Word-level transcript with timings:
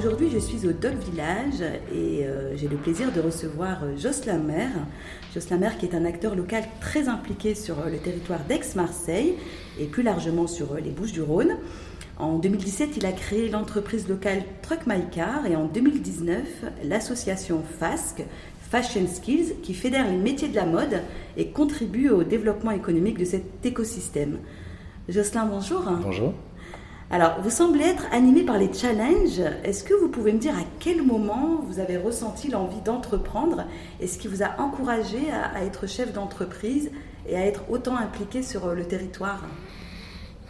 aujourd'hui, 0.00 0.30
je 0.32 0.38
suis 0.38 0.66
au 0.66 0.72
Dol 0.72 0.94
Village 0.94 1.60
et 1.92 2.24
euh, 2.24 2.56
j'ai 2.56 2.68
le 2.68 2.78
plaisir 2.78 3.12
de 3.12 3.20
recevoir 3.20 3.84
euh, 3.84 3.98
Jocelyn 3.98 4.38
Maire. 4.38 4.86
Jocelyn 5.34 5.58
Maire 5.58 5.76
qui 5.76 5.84
est 5.84 5.94
un 5.94 6.06
acteur 6.06 6.34
local 6.34 6.64
très 6.80 7.06
impliqué 7.06 7.54
sur 7.54 7.78
euh, 7.80 7.90
le 7.90 7.98
territoire 7.98 8.40
d'Aix-Marseille 8.48 9.34
et 9.78 9.84
plus 9.84 10.02
largement 10.02 10.46
sur 10.46 10.72
les 10.76 10.88
Bouches-du-Rhône. 10.88 11.58
En 12.16 12.38
2017, 12.38 12.96
il 12.96 13.04
a 13.04 13.12
créé 13.12 13.50
l'entreprise 13.50 14.08
locale 14.08 14.42
Truck 14.62 14.86
My 14.86 15.02
Car 15.12 15.44
et 15.44 15.54
en 15.54 15.66
2019, 15.66 16.64
l'association 16.84 17.62
FASC, 17.62 18.24
Fashion 18.70 19.06
Skills, 19.06 19.56
qui 19.62 19.74
fédère 19.74 20.10
les 20.10 20.16
métiers 20.16 20.48
de 20.48 20.56
la 20.56 20.64
mode 20.64 21.02
et 21.36 21.48
contribue 21.48 22.08
au 22.08 22.24
développement 22.24 22.70
économique 22.70 23.18
de 23.18 23.26
cet 23.26 23.66
écosystème. 23.66 24.38
Jocelyn, 25.10 25.44
bonjour. 25.44 25.82
Bonjour. 26.02 26.32
Alors, 27.12 27.40
vous 27.42 27.50
semblez 27.50 27.82
être 27.82 28.06
animé 28.12 28.44
par 28.44 28.56
les 28.56 28.72
challenges. 28.72 29.40
Est-ce 29.64 29.82
que 29.82 29.94
vous 29.94 30.06
pouvez 30.06 30.32
me 30.32 30.38
dire 30.38 30.54
à 30.54 30.62
quel 30.78 31.02
moment 31.02 31.60
vous 31.66 31.80
avez 31.80 31.96
ressenti 31.96 32.48
l'envie 32.48 32.80
d'entreprendre? 32.82 33.64
Et 33.98 34.06
ce 34.06 34.16
qui 34.16 34.28
vous 34.28 34.44
a 34.44 34.60
encouragé 34.60 35.18
à, 35.32 35.64
être 35.64 35.88
chef 35.88 36.12
d'entreprise 36.12 36.92
et 37.28 37.34
à 37.34 37.44
être 37.44 37.68
autant 37.68 37.96
impliqué 37.96 38.44
sur 38.44 38.66
euh, 38.66 38.74
le 38.76 38.84
territoire? 38.84 39.42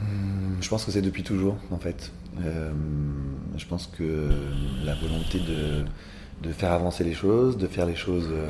Hum, 0.01 0.59
Je 0.61 0.69
pense 0.69 0.85
que 0.85 0.91
c'est 0.91 1.01
depuis 1.01 1.23
toujours, 1.23 1.57
en 1.71 1.79
fait. 1.79 2.13
Euh, 2.45 2.71
je 3.57 3.65
pense 3.65 3.87
que 3.87 4.29
la 4.85 4.95
volonté 4.97 5.39
de 5.39 5.87
de 6.41 6.53
faire 6.53 6.73
avancer 6.73 7.05
les 7.05 7.13
choses, 7.13 7.59
de 7.59 7.67
faire 7.67 7.87
les 7.87 7.97
choses. 7.97 8.29
Euh, 8.31 8.49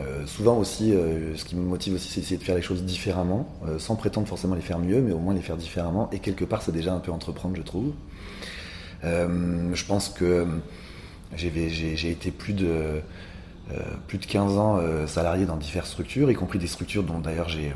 euh, 0.00 0.26
souvent 0.26 0.56
aussi, 0.56 0.92
euh, 0.92 1.36
ce 1.36 1.44
qui 1.44 1.56
me 1.56 1.62
motive 1.62 1.94
aussi, 1.94 2.08
c'est 2.08 2.20
d'essayer 2.20 2.36
de 2.38 2.44
faire 2.44 2.54
les 2.54 2.62
choses 2.62 2.84
différemment, 2.84 3.48
sans 3.78 3.96
prétendre 3.96 4.26
forcément 4.26 4.54
les 4.54 4.60
faire 4.60 4.78
mieux, 4.78 5.00
mais 5.00 5.12
au 5.12 5.18
moins 5.18 5.34
les 5.34 5.40
faire 5.40 5.56
différemment. 5.56 6.08
Et 6.12 6.20
quelque 6.20 6.44
part, 6.44 6.62
c'est 6.62 6.72
déjà 6.72 6.92
un 6.92 7.00
peu 7.00 7.12
entreprendre, 7.12 7.56
je 7.56 7.62
trouve. 7.62 7.92
je 9.02 9.84
pense 9.84 10.08
que 10.08 10.46
j'ai 11.36 12.10
été 12.10 12.30
plus 12.30 12.52
de, 12.52 13.00
plus 14.06 14.18
de 14.18 14.26
15 14.26 14.58
ans 14.58 14.80
salarié 15.06 15.46
dans 15.46 15.56
diverses 15.56 15.90
structures, 15.90 16.30
y 16.30 16.34
compris 16.34 16.58
des 16.58 16.66
structures 16.66 17.02
dont 17.02 17.18
d'ailleurs 17.18 17.48
j'ai 17.48 17.74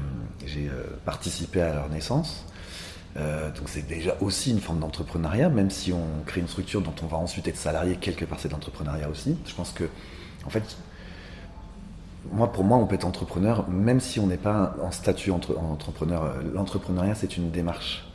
participé 1.04 1.60
à 1.60 1.74
leur 1.74 1.88
naissance. 1.88 2.44
Euh, 3.16 3.50
donc 3.50 3.68
c'est 3.68 3.86
déjà 3.86 4.16
aussi 4.20 4.50
une 4.50 4.60
forme 4.60 4.80
d'entrepreneuriat, 4.80 5.48
même 5.48 5.70
si 5.70 5.92
on 5.92 6.24
crée 6.26 6.40
une 6.40 6.48
structure 6.48 6.82
dont 6.82 6.94
on 7.02 7.06
va 7.06 7.16
ensuite 7.16 7.48
être 7.48 7.56
salarié, 7.56 7.96
quelque 7.96 8.24
part 8.24 8.38
c'est 8.40 8.48
de 8.48 8.52
l'entrepreneuriat 8.52 9.08
aussi. 9.08 9.36
Je 9.46 9.54
pense 9.54 9.72
que, 9.72 9.84
en 10.44 10.50
fait, 10.50 10.76
moi, 12.30 12.52
pour 12.52 12.64
moi, 12.64 12.76
on 12.76 12.86
peut 12.86 12.94
être 12.94 13.06
entrepreneur 13.06 13.68
même 13.68 14.00
si 14.00 14.20
on 14.20 14.26
n'est 14.26 14.36
pas 14.36 14.76
en 14.82 14.90
statut 14.90 15.30
entre, 15.30 15.56
entrepreneur. 15.56 16.34
L'entrepreneuriat, 16.52 17.14
c'est 17.14 17.36
une 17.36 17.50
démarche, 17.50 18.06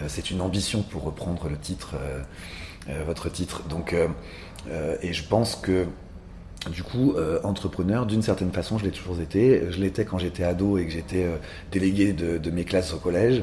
euh, 0.00 0.06
c'est 0.08 0.30
une 0.30 0.40
ambition 0.40 0.82
pour 0.82 1.02
reprendre 1.02 1.48
le 1.48 1.58
titre, 1.58 1.94
euh, 1.96 3.04
votre 3.04 3.30
titre. 3.30 3.62
Donc, 3.68 3.94
et 5.02 5.12
je 5.12 5.24
pense 5.24 5.56
que 5.56 5.86
du 6.70 6.82
coup, 6.82 7.14
entrepreneur, 7.42 8.06
d'une 8.06 8.22
certaine 8.22 8.52
façon, 8.52 8.78
je 8.78 8.84
l'ai 8.84 8.92
toujours 8.92 9.20
été. 9.20 9.62
Je 9.70 9.80
l'étais 9.80 10.04
quand 10.04 10.18
j'étais 10.18 10.44
ado 10.44 10.78
et 10.78 10.86
que 10.86 10.92
j'étais 10.92 11.26
délégué 11.72 12.12
de, 12.12 12.50
mes 12.50 12.64
classes 12.64 12.94
au 12.94 12.98
collège. 12.98 13.42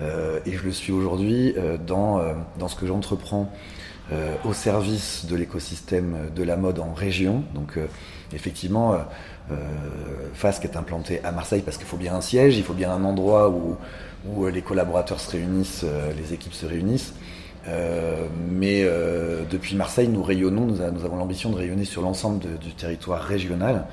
Euh, 0.00 0.40
et 0.46 0.52
je 0.52 0.62
le 0.62 0.72
suis 0.72 0.92
aujourd'hui 0.92 1.54
euh, 1.56 1.76
dans, 1.76 2.18
euh, 2.18 2.32
dans 2.58 2.68
ce 2.68 2.76
que 2.76 2.86
j'entreprends 2.86 3.52
au 4.44 4.52
service 4.52 5.26
de 5.26 5.36
l'écosystème 5.36 6.30
de 6.34 6.42
la 6.42 6.56
mode 6.56 6.80
en 6.80 6.92
région. 6.92 7.44
Donc 7.54 7.78
effectivement, 8.32 8.98
FASC 10.34 10.64
est 10.64 10.76
implanté 10.76 11.20
à 11.22 11.30
Marseille 11.30 11.62
parce 11.64 11.76
qu'il 11.76 11.86
faut 11.86 11.96
bien 11.96 12.16
un 12.16 12.20
siège, 12.20 12.56
il 12.56 12.64
faut 12.64 12.74
bien 12.74 12.90
un 12.90 13.04
endroit 13.04 13.50
où, 13.50 13.76
où 14.26 14.48
les 14.48 14.62
collaborateurs 14.62 15.20
se 15.20 15.30
réunissent, 15.30 15.84
les 16.16 16.34
équipes 16.34 16.54
se 16.54 16.66
réunissent. 16.66 17.14
Mais 17.66 18.84
depuis 19.50 19.76
Marseille, 19.76 20.08
nous 20.08 20.22
rayonnons, 20.22 20.66
nous, 20.66 20.80
avons 20.80 21.16
l'ambition 21.16 21.50
de 21.50 21.56
rayonner 21.56 21.84
sur 21.84 22.02
l'ensemble 22.02 22.40
du 22.58 22.72
territoire 22.72 23.22
régional. 23.22 23.86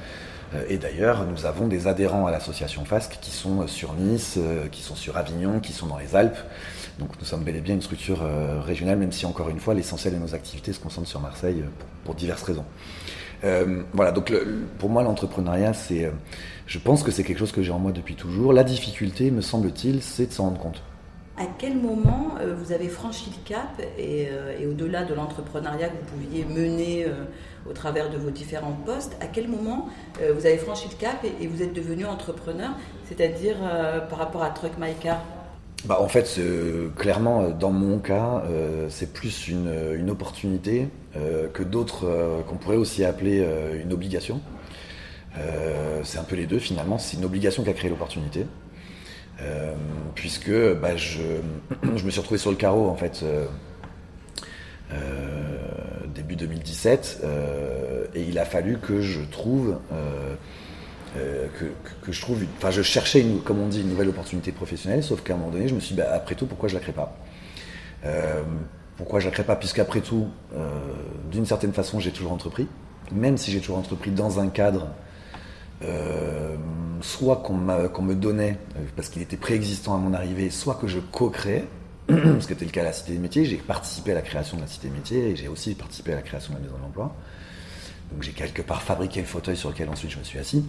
Euh, 0.55 0.63
et 0.69 0.77
d'ailleurs, 0.77 1.25
nous 1.25 1.45
avons 1.45 1.67
des 1.67 1.87
adhérents 1.87 2.25
à 2.25 2.31
l'association 2.31 2.85
FASC 2.85 3.19
qui 3.19 3.31
sont 3.31 3.67
sur 3.67 3.93
Nice, 3.93 4.35
euh, 4.37 4.67
qui 4.67 4.81
sont 4.81 4.95
sur 4.95 5.17
Avignon, 5.17 5.59
qui 5.59 5.73
sont 5.73 5.87
dans 5.87 5.97
les 5.97 6.15
Alpes. 6.15 6.37
Donc 6.99 7.09
nous 7.19 7.25
sommes 7.25 7.43
bel 7.43 7.55
et 7.55 7.61
bien 7.61 7.75
une 7.75 7.81
structure 7.81 8.23
euh, 8.23 8.61
régionale, 8.61 8.97
même 8.97 9.11
si 9.11 9.25
encore 9.25 9.49
une 9.49 9.59
fois, 9.59 9.73
l'essentiel 9.73 10.13
de 10.13 10.19
nos 10.19 10.33
activités 10.33 10.73
se 10.73 10.79
concentre 10.79 11.07
sur 11.07 11.19
Marseille 11.19 11.63
pour, 12.05 12.15
diverses 12.15 12.43
raisons. 12.43 12.65
voilà, 13.93 14.11
donc 14.11 14.33
pour 14.79 14.89
moi, 14.89 15.03
l'entrepreneuriat, 15.03 15.73
c'est, 15.73 16.11
je 16.65 16.79
pense 16.79 17.03
que 17.03 17.11
c'est 17.11 17.23
quelque 17.23 17.39
chose 17.39 17.51
que 17.51 17.61
j'ai 17.61 17.71
en 17.71 17.79
moi 17.79 17.91
depuis 17.91 18.15
toujours. 18.15 18.53
La 18.53 18.63
difficulté, 18.63 19.29
me 19.29 19.41
semble-t-il, 19.41 20.01
c'est 20.01 20.27
de 20.27 20.33
s'en 20.33 20.45
rendre 20.45 20.59
compte. 20.59 20.81
À 21.37 21.45
quel 21.57 21.75
moment 21.75 22.35
vous 22.57 22.71
avez 22.71 22.87
franchi 22.87 23.29
le 23.29 23.47
cap 23.47 23.81
et, 23.97 24.27
et 24.59 24.65
au-delà 24.65 25.03
de 25.03 25.13
l'entrepreneuriat 25.13 25.89
que 25.89 25.97
vous 25.97 26.17
pouviez 26.17 26.45
mener 26.45 27.05
au 27.69 27.73
travers 27.73 28.09
de 28.09 28.17
vos 28.17 28.29
différents 28.29 28.77
postes. 28.85 29.15
À 29.21 29.27
quel 29.27 29.47
moment 29.47 29.89
euh, 30.21 30.33
vous 30.33 30.45
avez 30.45 30.57
franchi 30.57 30.87
le 30.89 30.95
cap 30.95 31.23
et, 31.23 31.47
vous 31.47 31.61
êtes 31.61 31.73
devenu 31.73 32.05
entrepreneur, 32.05 32.71
c'est-à-dire 33.07 33.57
euh, 33.61 33.99
par 33.99 34.19
rapport 34.19 34.43
à 34.43 34.49
Truck 34.49 34.71
My 34.79 34.93
Car? 34.99 35.21
Bah, 35.85 35.99
en 36.01 36.07
fait, 36.07 36.39
clairement, 36.97 37.49
dans 37.49 37.71
mon 37.71 37.99
cas, 37.99 38.43
euh, 38.49 38.87
c'est 38.89 39.13
plus 39.13 39.47
une, 39.47 39.71
une 39.95 40.09
opportunité 40.09 40.87
que 41.53 41.63
d'autres 41.63 42.05
qu'on 42.47 42.57
pourrait 42.57 42.77
aussi 42.77 43.03
appeler 43.03 43.43
une 43.81 43.91
obligation. 43.91 44.39
c'est 46.03 46.19
un 46.19 46.23
peu 46.23 46.35
les 46.35 46.45
deux 46.45 46.59
finalement. 46.59 46.99
C'est 46.99 47.17
une 47.17 47.25
obligation 47.25 47.63
qui 47.63 47.71
a 47.71 47.73
créé 47.73 47.89
l'opportunité. 47.89 48.45
Puisque 50.15 50.51
bah, 50.81 50.95
je, 50.97 51.21
me 51.83 52.09
suis 52.09 52.19
retrouvé 52.19 52.37
sur 52.37 52.51
le 52.51 52.57
carreau 52.57 52.87
en 52.89 52.95
fait 52.95 53.23
début 56.17 56.35
2017, 56.35 57.21
euh, 57.23 58.05
et 58.15 58.23
il 58.23 58.39
a 58.39 58.45
fallu 58.45 58.77
que 58.79 59.01
je 59.01 59.21
trouve, 59.21 59.77
euh, 59.93 60.35
euh, 61.17 61.47
que, 62.01 62.11
je 62.11 62.21
trouve, 62.21 62.43
enfin 62.57 62.71
je 62.71 62.81
cherchais, 62.81 63.21
une, 63.21 63.39
comme 63.41 63.59
on 63.59 63.67
dit, 63.67 63.81
une 63.81 63.89
nouvelle 63.89 64.09
opportunité 64.09 64.51
professionnelle, 64.51 65.03
sauf 65.03 65.21
qu'à 65.21 65.35
un 65.35 65.37
moment 65.37 65.51
donné, 65.51 65.67
je 65.67 65.75
me 65.75 65.79
suis 65.79 65.95
dit, 65.95 66.01
bah, 66.01 66.11
après 66.13 66.35
tout, 66.35 66.47
pourquoi 66.47 66.67
je 66.67 66.73
la 66.73 66.79
crée 66.81 66.91
pas? 66.91 67.15
Pourquoi 68.97 69.19
je 69.19 69.25
la 69.25 69.31
crée 69.31 69.43
pas? 69.43 69.55
Puisqu'après 69.55 70.01
tout, 70.01 70.27
d'une 71.31 71.45
certaine 71.45 71.73
façon, 71.73 71.99
j'ai 71.99 72.11
toujours 72.11 72.31
entrepris, 72.31 72.67
même 73.11 73.37
si 73.37 73.51
j'ai 73.51 73.59
toujours 73.59 73.77
entrepris 73.77 74.11
dans 74.11 74.39
un 74.39 74.47
cadre 74.47 74.87
soit 77.01 77.37
qu'on 77.37 77.53
me 77.53 78.13
donnait, 78.15 78.57
parce 78.95 79.09
qu'il 79.09 79.21
était 79.21 79.37
préexistant 79.37 79.95
à 79.95 79.97
mon 79.97 80.13
arrivée, 80.13 80.49
soit 80.49 80.75
que 80.75 80.87
je 80.87 80.99
co-créais, 80.99 81.65
ce 82.09 82.47
qui 82.47 82.53
était 82.53 82.65
le 82.65 82.71
cas 82.71 82.81
à 82.81 82.85
la 82.85 82.93
Cité 82.93 83.11
des 83.11 83.19
métiers. 83.19 83.45
J'ai 83.45 83.57
participé 83.57 84.11
à 84.11 84.15
la 84.15 84.21
création 84.21 84.55
de 84.57 84.61
la 84.61 84.67
Cité 84.67 84.87
des 84.87 84.93
métiers 84.93 85.29
et 85.29 85.35
j'ai 85.35 85.47
aussi 85.47 85.75
participé 85.75 86.13
à 86.13 86.15
la 86.15 86.21
création 86.21 86.53
de 86.53 86.59
la 86.59 86.63
Maison 86.63 86.77
de 86.77 86.81
l'Emploi. 86.81 87.13
Donc 88.11 88.23
j'ai 88.23 88.31
quelque 88.31 88.61
part 88.61 88.81
fabriqué 88.81 89.19
le 89.19 89.25
fauteuil 89.25 89.57
sur 89.57 89.69
lequel 89.69 89.89
ensuite 89.89 90.11
je 90.11 90.17
me 90.17 90.23
suis 90.23 90.39
assis. 90.39 90.63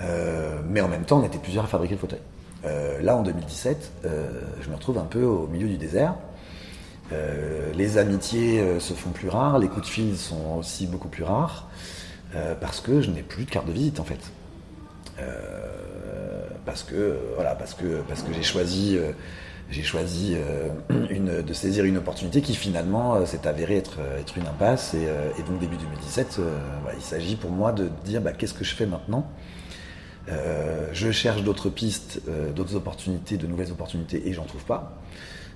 Euh, 0.00 0.60
mais 0.68 0.80
en 0.80 0.88
même 0.88 1.04
temps, 1.04 1.20
on 1.20 1.24
était 1.24 1.38
plusieurs 1.38 1.64
à 1.64 1.68
fabriquer 1.68 1.94
le 1.94 2.00
fauteuil. 2.00 2.20
Euh, 2.64 3.00
là, 3.02 3.16
en 3.16 3.22
2017, 3.22 3.92
euh, 4.04 4.28
je 4.60 4.68
me 4.70 4.74
retrouve 4.74 4.98
un 4.98 5.04
peu 5.04 5.22
au 5.22 5.46
milieu 5.46 5.68
du 5.68 5.76
désert. 5.76 6.14
les 7.74 7.98
amitiés 7.98 8.80
se 8.80 8.94
font 8.94 9.10
plus 9.10 9.28
rares, 9.28 9.58
les 9.58 9.68
coups 9.68 9.86
de 9.86 9.92
fil 9.92 10.16
sont 10.16 10.56
aussi 10.58 10.86
beaucoup 10.86 11.08
plus 11.08 11.22
rares, 11.22 11.68
parce 12.60 12.80
que 12.80 13.00
je 13.00 13.10
n'ai 13.10 13.22
plus 13.22 13.44
de 13.44 13.50
carte 13.50 13.66
de 13.66 13.72
visite 13.72 14.00
en 14.00 14.04
fait. 14.04 14.20
parce 16.64 16.82
que 16.82 17.18
voilà, 17.34 17.54
parce 17.54 17.74
que 17.74 18.02
parce 18.08 18.22
que 18.22 18.32
j'ai 18.32 18.42
choisi 18.42 18.98
j'ai 19.70 19.82
choisi 19.82 20.36
euh, 20.36 21.42
de 21.42 21.52
saisir 21.52 21.84
une 21.84 21.96
opportunité 21.96 22.40
qui 22.40 22.54
finalement 22.54 23.16
euh, 23.16 23.26
s'est 23.26 23.46
avérée 23.46 23.76
être, 23.76 23.98
euh, 24.00 24.20
être 24.20 24.38
une 24.38 24.46
impasse. 24.46 24.94
Et, 24.94 25.42
donc 25.42 25.58
début 25.58 25.76
2017, 25.76 26.40
il 26.96 27.02
s'agit 27.02 27.36
pour 27.36 27.50
moi 27.50 27.72
de 27.72 27.90
dire 28.04 28.20
bah, 28.20 28.32
qu'est-ce 28.32 28.54
que 28.54 28.64
je 28.64 28.74
fais 28.74 28.86
maintenant? 28.86 29.28
Je 30.92 31.12
cherche 31.12 31.42
d'autres 31.44 31.70
pistes, 31.70 32.20
d'autres 32.54 32.74
opportunités, 32.74 33.36
de 33.36 33.46
nouvelles 33.46 33.70
opportunités 33.70 34.28
et 34.28 34.32
j'en 34.32 34.44
trouve 34.44 34.64
pas. 34.64 34.98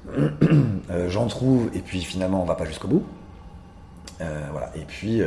j'en 1.09 1.27
trouve 1.27 1.71
et 1.75 1.81
puis 1.81 2.01
finalement 2.03 2.41
on 2.41 2.45
va 2.45 2.55
pas 2.55 2.67
jusqu'au 2.67 2.87
bout. 2.87 3.05
voilà. 4.19 4.71
Et 4.77 4.85
puis, 4.87 5.23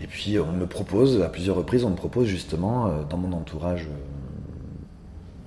et 0.00 0.06
puis 0.06 0.38
on 0.38 0.52
me 0.52 0.66
propose 0.66 1.22
à 1.22 1.28
plusieurs 1.28 1.56
reprises, 1.56 1.84
on 1.84 1.90
me 1.90 1.96
propose 1.96 2.26
justement 2.26 2.90
dans 3.08 3.16
mon 3.16 3.32
entourage 3.32 3.88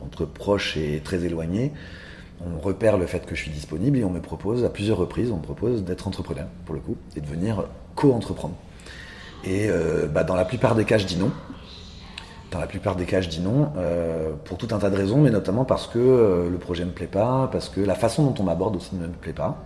entre 0.02 0.26
proches 0.26 0.78
et 0.78 1.02
très 1.04 1.26
éloignés, 1.26 1.74
on 2.46 2.60
repère 2.60 2.98
le 2.98 3.08
fait 3.08 3.26
que 3.26 3.36
je 3.36 3.42
suis 3.42 3.52
disponible 3.52 3.98
et 3.98 4.04
on 4.04 4.10
me 4.10 4.22
propose, 4.22 4.64
à 4.64 4.70
plusieurs 4.70 4.98
reprises, 4.98 5.32
on 5.32 5.38
me 5.38 5.42
propose 5.42 5.84
d'être 5.84 6.08
entrepreneur, 6.08 6.46
pour 6.66 6.76
le 6.76 6.82
coup, 6.82 6.96
et 7.16 7.22
de 7.22 7.26
venir 7.26 7.64
co-entreprendre. 7.96 8.56
Et 9.44 9.70
euh, 9.70 10.08
bah, 10.08 10.24
dans 10.24 10.36
la 10.36 10.46
plupart 10.46 10.76
des 10.76 10.86
cas, 10.86 10.98
je 10.98 11.06
dis 11.06 11.18
non. 11.18 11.32
Dans 12.52 12.60
la 12.60 12.68
plupart 12.68 12.96
des 12.96 13.06
cas, 13.06 13.22
je 13.22 13.28
dis 13.28 13.42
non, 13.42 13.72
euh, 13.78 14.34
pour 14.46 14.58
tout 14.58 14.68
un 14.72 14.78
tas 14.78 14.90
de 14.90 14.96
raisons, 14.96 15.22
mais 15.22 15.32
notamment 15.32 15.66
parce 15.66 15.88
que 15.88 16.00
euh, 16.00 16.50
le 16.50 16.58
projet 16.58 16.84
ne 16.84 16.90
me 16.90 16.94
plaît 16.94 17.08
pas, 17.08 17.50
parce 17.52 17.70
que 17.70 17.82
la 17.82 17.96
façon 17.96 18.24
dont 18.24 18.36
on 18.40 18.44
m'aborde 18.44 18.76
aussi 18.76 18.96
ne 18.96 19.08
me 19.08 19.14
plaît 19.14 19.34
pas. 19.34 19.64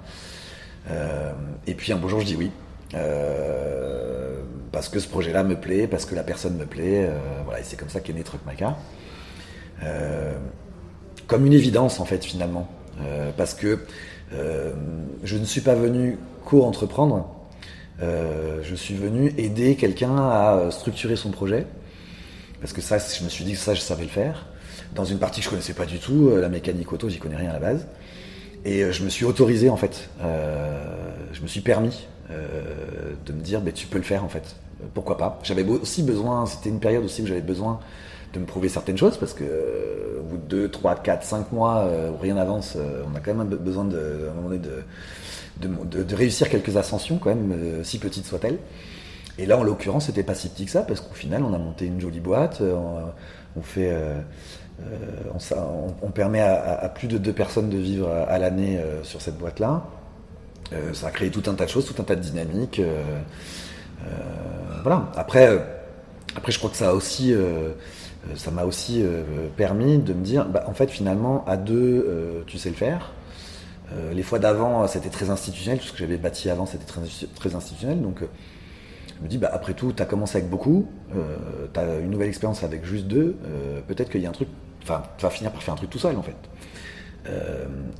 et 1.68 1.76
puis 1.76 1.94
un 1.94 1.98
beau 1.98 2.08
jour, 2.08 2.22
je 2.22 2.26
dis 2.26 2.36
oui. 2.36 2.52
Parce 4.72 4.90
que 4.90 5.00
ce 5.00 5.08
projet-là 5.08 5.44
me 5.44 5.60
plaît, 5.60 5.88
parce 5.88 6.06
que 6.06 6.16
la 6.16 6.24
personne 6.24 6.56
me 6.58 6.66
plaît, 6.66 7.10
voilà, 7.46 7.60
et 7.60 7.64
c'est 7.64 7.78
comme 7.78 7.90
ça 7.90 8.00
qu'est 8.00 8.14
né 8.14 8.24
Truc 8.24 8.42
Maca 8.46 8.78
comme 11.32 11.46
une 11.46 11.54
évidence 11.54 12.02
en 12.02 12.06
fait 12.06 12.26
finalement, 12.26 12.68
euh, 13.00 13.32
parce 13.38 13.54
que 13.54 13.80
euh, 14.34 14.74
je 15.24 15.38
ne 15.38 15.46
suis 15.46 15.62
pas 15.62 15.76
venu 15.76 16.18
co-entreprendre, 16.44 17.34
je 18.02 18.76
suis 18.76 18.96
venu 18.96 19.34
aider 19.38 19.76
quelqu'un 19.76 20.18
à 20.18 20.70
structurer 20.72 21.16
son 21.16 21.30
projet. 21.30 21.68
Parce 22.60 22.74
que 22.74 22.82
ça, 22.82 22.98
je 22.98 23.24
me 23.24 23.30
suis 23.30 23.44
dit 23.46 23.54
que 23.54 23.60
ça, 23.60 23.76
je 23.76 23.80
savais 23.80 24.04
le 24.04 24.10
faire. 24.10 24.48
Dans 24.96 25.06
une 25.06 25.20
partie 25.20 25.40
que 25.40 25.46
je 25.46 25.50
connaissais 25.52 25.74
pas 25.74 25.86
du 25.86 26.00
tout, 26.00 26.32
la 26.36 26.50
mécanique 26.50 26.92
auto, 26.92 27.10
j'y 27.10 27.20
connais 27.20 27.36
rien 27.36 27.52
à 27.52 27.54
la 27.54 27.60
base. 27.60 27.88
Et 28.64 28.92
je 28.92 29.04
me 29.04 29.10
suis 29.10 29.26
autorisé, 29.26 29.70
en 29.70 29.78
fait. 29.78 30.10
je 30.22 31.42
me 31.42 31.48
suis 31.48 31.62
permis 31.62 32.08
de 32.30 33.34
me 33.34 33.42
dire, 33.42 33.62
bah, 33.62 33.72
tu 33.72 33.88
peux 33.88 33.98
le 33.98 34.04
faire, 34.04 34.24
en 34.24 34.30
fait. 34.30 34.56
Pourquoi 34.94 35.18
pas? 35.18 35.40
J'avais 35.44 35.64
aussi 35.64 36.04
besoin, 36.04 36.46
c'était 36.46 36.70
une 36.70 36.80
période 36.80 37.04
aussi 37.04 37.22
où 37.22 37.28
j'avais 37.28 37.42
besoin 37.42 37.80
de 38.34 38.40
me 38.40 38.46
prouver 38.46 38.70
certaines 38.70 38.98
choses 38.98 39.18
parce 39.18 39.34
que 39.34 39.44
euh, 39.44 40.20
au 40.20 40.24
bout 40.24 40.38
de 40.38 40.62
2, 40.64 40.70
3, 40.70 40.96
4, 40.96 41.24
5 41.24 41.52
mois 41.52 41.80
euh, 41.80 42.12
où 42.12 42.18
rien 42.18 42.36
n'avance, 42.36 42.76
euh, 42.78 43.04
on 43.12 43.16
a 43.16 43.20
quand 43.20 43.34
même 43.34 43.48
besoin 43.48 43.86
de, 43.86 44.30
un 44.30 44.34
moment 44.34 44.50
donné 44.50 44.62
de, 45.60 46.04
de, 46.04 46.16
réussir 46.16 46.50
quelques 46.50 46.78
ascensions, 46.78 47.18
quand 47.18 47.30
même, 47.30 47.84
si 47.84 48.00
petites 48.00 48.26
soient-elles. 48.26 48.58
Et 49.38 49.46
là, 49.46 49.58
en 49.58 49.64
l'occurrence, 49.64 50.06
c'était 50.06 50.24
pas 50.24 50.36
si 50.36 50.50
petit 50.50 50.66
que 50.66 50.72
ça 50.72 50.82
parce 50.82 51.02
qu'au 51.02 51.14
final, 51.14 51.44
on 51.44 51.54
a 51.54 51.58
monté 51.58 51.86
une 51.86 52.00
jolie 52.00 52.20
boîte, 52.20 52.62
on, 52.62 53.62
fait. 53.62 53.94
On, 56.04 56.12
permet 56.12 56.42
à, 56.42 56.90
plus 56.94 57.08
de 57.08 57.18
deux 57.18 57.34
personnes 57.34 57.70
de 57.70 57.78
vivre 57.78 58.10
à, 58.10 58.38
l'année 58.38 58.80
sur 59.04 59.22
cette 59.22 59.38
boîte-là. 59.38 59.84
ça 60.94 61.08
a 61.08 61.12
créé 61.12 61.30
tout 61.30 61.44
un 61.50 61.54
tas 61.54 61.66
de 61.66 61.70
choses, 61.70 61.86
tout 61.86 62.00
un 62.02 62.06
tas 62.06 62.16
de 62.16 62.22
dynamiques. 62.22 62.82
voilà. 64.84 65.12
Après, 65.16 65.58
je 66.48 66.58
crois 66.58 66.70
que 66.70 66.78
ça 66.78 66.94
aussi 66.94 67.34
euh, 68.30 68.36
ça 68.36 68.52
m'a 68.52 68.66
aussi 68.66 69.02
euh, 69.02 69.48
permis 69.56 69.98
de 69.98 70.14
me 70.14 70.24
dire, 70.24 70.48
bah, 70.48 70.64
en 70.68 70.74
fait, 70.74 70.90
finalement, 70.90 71.44
à 71.46 71.58
deux, 71.58 72.06
euh, 72.08 72.44
tu 72.46 72.58
sais 72.58 72.70
le 72.70 72.76
faire. 72.76 73.14
les 74.14 74.24
fois 74.24 74.40
d'avant, 74.40 74.88
c'était 74.88 75.10
très 75.10 75.30
institutionnel, 75.30 75.80
tout 75.80 75.88
ce 75.88 75.92
que 75.92 75.98
j'avais 75.98 76.18
bâti 76.18 76.50
avant, 76.50 76.66
c'était 76.66 76.86
très, 76.86 77.02
très, 77.36 77.56
institutionnel. 77.56 78.02
Donc, 78.02 78.20
je 79.18 79.24
me 79.24 79.28
dis, 79.28 79.38
bah, 79.38 79.50
après 79.52 79.74
tout, 79.74 79.92
tu 79.92 80.02
as 80.02 80.06
commencé 80.06 80.38
avec 80.38 80.50
beaucoup, 80.50 80.88
tu 81.74 81.80
as 81.80 82.00
une 82.00 82.10
nouvelle 82.10 82.30
expérience 82.30 82.64
avec 82.64 82.86
juste 82.86 83.08
deux, 83.08 83.36
peut-être 83.88 84.10
qu'il 84.10 84.22
y 84.22 84.26
a 84.26 84.30
un 84.30 84.34
truc, 84.34 84.48
enfin, 84.82 85.04
tu 85.18 85.24
vas 85.24 85.30
finir 85.30 85.52
par 85.52 85.62
faire 85.64 85.74
un 85.74 85.78
truc 85.78 85.90
tout 85.90 86.00
seul, 86.00 86.16
en 86.16 86.24
fait. 86.24 86.36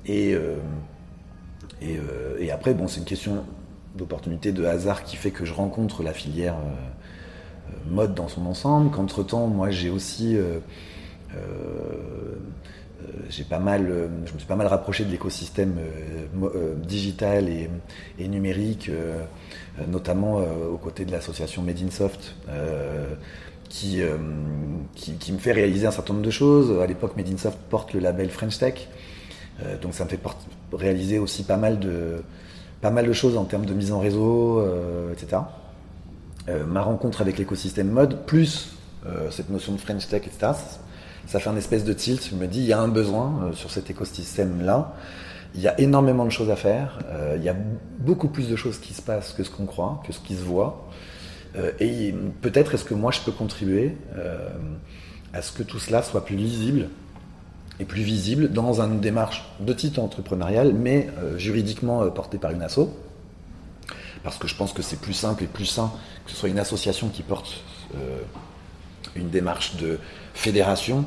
et, 0.06 0.36
et, 1.82 2.00
et, 2.40 2.52
après, 2.52 2.74
bon, 2.74 2.88
c'est 2.88 3.00
une 3.00 3.06
question 3.06 3.46
d'opportunité, 3.96 4.52
de 4.52 4.66
hasard 4.66 5.04
qui 5.04 5.16
fait 5.16 5.32
que 5.32 5.46
je 5.46 5.54
rencontre 5.54 6.04
la 6.04 6.14
filière 6.14 6.56
mode 7.90 8.14
dans 8.14 8.28
son 8.28 8.46
ensemble, 8.46 8.92
qu'entre-temps, 8.92 9.48
moi 9.48 9.70
j'ai 9.70 9.90
aussi... 9.90 10.38
Euh, 10.38 10.60
euh, 11.36 12.36
j'ai 13.30 13.44
pas 13.44 13.58
mal, 13.58 13.88
je 14.26 14.34
me 14.34 14.38
suis 14.38 14.48
pas 14.48 14.56
mal 14.56 14.68
rapproché 14.68 15.04
de 15.04 15.10
l'écosystème 15.10 15.76
euh, 16.44 16.76
digital 16.76 17.50
et, 17.50 18.28
numérique, 18.28 18.92
notamment 19.88 20.36
aux 20.72 20.78
côtés 20.78 21.04
de 21.04 21.12
l'association 21.12 21.64
Made 21.64 21.82
in 21.84 21.90
Soft, 21.90 22.36
qui, 23.72 24.02
qui, 24.96 25.32
me 25.32 25.38
fait 25.38 25.54
réaliser 25.54 25.88
un 25.88 25.92
certain 25.92 26.14
nombre 26.14 26.26
de 26.26 26.32
choses. 26.32 26.80
À 26.82 26.86
l'époque, 26.86 27.16
Made 27.16 27.30
in 27.30 27.38
Soft 27.38 27.58
porte 27.70 27.94
le 27.94 28.02
label 28.02 28.30
French 28.30 28.58
Tech, 28.60 28.90
donc 29.82 29.94
ça 29.94 30.04
me 30.04 30.10
fait 30.10 30.20
réaliser 30.74 31.20
aussi 31.20 31.44
pas 31.44 31.58
mal 31.58 31.80
de, 31.80 32.22
pas 32.82 32.92
mal 32.92 33.08
de 33.08 33.14
choses 33.14 33.38
en 33.38 33.46
termes 33.46 33.66
de 33.66 33.74
mise 33.74 33.92
en 33.92 34.00
réseau, 34.00 34.66
etc. 35.12 35.38
Euh, 36.50 36.66
ma 36.66 36.82
rencontre 36.82 37.22
avec 37.22 37.38
l'écosystème 37.38 37.90
mode, 37.90 38.26
plus 38.26 38.72
euh, 39.06 39.30
cette 39.30 39.50
notion 39.50 39.74
de 39.74 39.78
French 39.78 40.08
Tech, 40.08 40.24
etc., 40.26 40.54
ça 41.28 41.40
fait 41.40 41.50
un 41.50 41.56
espèce 41.56 41.84
de 41.84 41.94
tilt. 41.94 42.28
Je 42.30 42.36
me 42.36 42.48
dis, 42.48 42.60
il 42.60 42.66
y 42.66 42.74
a 42.74 42.80
un 42.80 42.88
besoin 42.88 43.44
euh, 43.44 43.54
sur 43.54 43.70
cet 43.70 43.90
écosystème-là. 43.90 44.96
Il 45.54 45.62
y 45.62 45.68
a 45.68 45.80
énormément 45.80 46.26
de 46.26 46.32
choses 46.32 46.50
à 46.50 46.56
faire. 46.56 47.00
il 47.36 47.44
y 47.44 47.50
a 47.50 47.56
beaucoup 48.00 48.30
plus 48.30 48.48
de 48.48 48.56
choses 48.56 48.80
qui 48.80 48.94
se 48.94 49.02
passent 49.02 49.34
que 49.34 49.44
ce 49.44 49.50
qu'on 49.50 49.66
croit, 49.66 50.02
que 50.08 50.14
ce 50.14 50.20
qui 50.22 50.34
se 50.34 50.44
voit. 50.44 50.88
Et 51.80 52.14
peut-être 52.42 52.76
est-ce 52.76 52.86
que 52.86 52.94
moi 52.94 53.12
je 53.12 53.20
peux 53.22 53.32
contribuer 53.32 53.98
à 55.34 55.42
ce 55.42 55.52
que 55.52 55.64
tout 55.64 55.80
cela 55.80 56.02
soit 56.02 56.24
plus 56.24 56.36
lisible 56.36 56.90
et 57.80 57.86
plus 57.86 58.04
visible 58.04 58.52
dans 58.52 58.82
une 58.82 59.00
démarche 59.00 59.44
de 59.60 59.74
titre 59.74 60.00
entrepreneurial, 60.00 60.74
mais 60.74 61.10
juridiquement 61.38 62.10
portée 62.10 62.38
par 62.38 62.52
une 62.52 62.62
asso 62.62 62.90
parce 64.24 64.38
que 64.38 64.48
je 64.48 64.56
pense 64.56 64.74
que 64.74 64.82
c'est 64.82 65.00
plus 65.00 65.14
simple 65.14 65.44
et 65.44 65.48
plus 65.48 65.66
sain 65.66 65.92
que 66.26 66.32
ce 66.32 66.38
soit 66.38 66.50
une 66.50 66.60
association 66.60 67.10
qui 67.10 67.24
porte 67.24 67.64
euh, 67.96 68.20
une 69.16 69.30
démarche 69.30 69.76
de 69.78 70.00
fédération, 70.34 71.06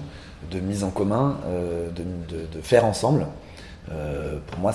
de 0.51 0.61
mise 0.61 0.85
en 0.85 0.91
commun, 0.91 1.39
euh, 1.47 1.91
de, 1.91 2.61
faire 2.61 2.85
ensemble. 2.85 3.27
Euh, 3.91 4.39
pour 4.47 4.59
moi, 4.59 4.73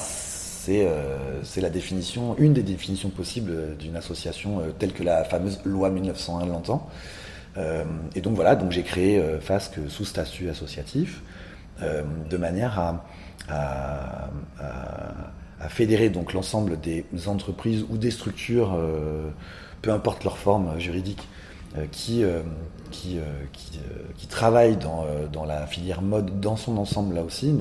c'est 1.44 1.62
la 1.62 1.70
définition, 1.70 2.36
une 2.38 2.54
des 2.54 2.64
définitions 2.64 3.10
possibles 3.10 3.78
d'une 3.78 3.96
association 3.96 4.62
telle 4.78 4.94
que 4.94 5.04
la 5.04 5.24
fameuse 5.24 5.60
loi 5.66 5.90
1901 5.90 6.46
l'entend. 6.46 6.90
et 8.16 8.22
donc 8.22 8.36
voilà, 8.36 8.56
donc 8.56 8.72
j'ai 8.72 8.84
créé 8.84 9.22
FASC 9.42 9.80
sous 9.88 10.06
statut 10.06 10.50
associatif, 10.50 11.22
de 11.82 12.38
manière 12.38 13.02
à 15.60 15.70
fédérer 15.70 16.12
l'ensemble 16.34 16.80
des 16.80 17.06
entreprises 17.28 17.86
ou 17.90 17.98
des 17.98 18.12
structures, 18.12 18.76
euh, 18.76 19.30
peu 19.82 19.92
importe 19.92 20.24
leur 20.24 20.38
forme 20.38 20.80
juridique, 20.80 21.28
euh, 21.78 21.86
qui, 21.92 22.24
euh, 22.24 22.42
travaillent 24.30 24.78
dans, 24.78 25.46
la 25.46 25.68
filière 25.68 26.02
mode 26.02 26.40
dans 26.40 26.56
son 26.56 26.78
ensemble 26.78 27.16
là 27.16 27.24
aussi. 27.24 27.54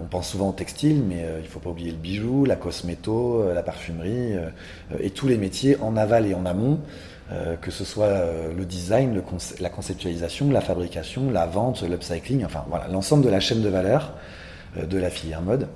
On 0.00 0.06
pense 0.06 0.28
souvent 0.28 0.48
au 0.48 0.52
textile, 0.52 1.02
mais 1.06 1.24
il 1.38 1.42
ne 1.42 1.48
faut 1.48 1.60
pas 1.60 1.70
oublier 1.70 1.90
le 1.90 1.96
bijou, 1.96 2.44
la 2.44 2.56
cosméto, 2.56 3.44
la 3.52 3.62
parfumerie 3.62 4.34
et 4.98 5.10
tous 5.10 5.28
les 5.28 5.36
métiers 5.36 5.76
en 5.80 5.96
aval 5.96 6.26
et 6.26 6.34
en 6.34 6.46
amont, 6.46 6.80
que 7.60 7.70
ce 7.70 7.84
soit 7.84 8.24
le 8.56 8.64
design, 8.64 9.22
la 9.60 9.70
conceptualisation, 9.70 10.50
la 10.50 10.60
fabrication, 10.60 11.30
la 11.30 11.46
vente, 11.46 11.82
l'upcycling, 11.82 12.44
enfin 12.44 12.64
voilà, 12.68 12.88
l'ensemble 12.88 13.24
de 13.24 13.30
la 13.30 13.38
chaîne 13.40 13.62
de 13.62 13.68
valeur 13.68 14.14
de 14.76 14.98
la 14.98 15.10
filière 15.10 15.42
mode. 15.42 15.68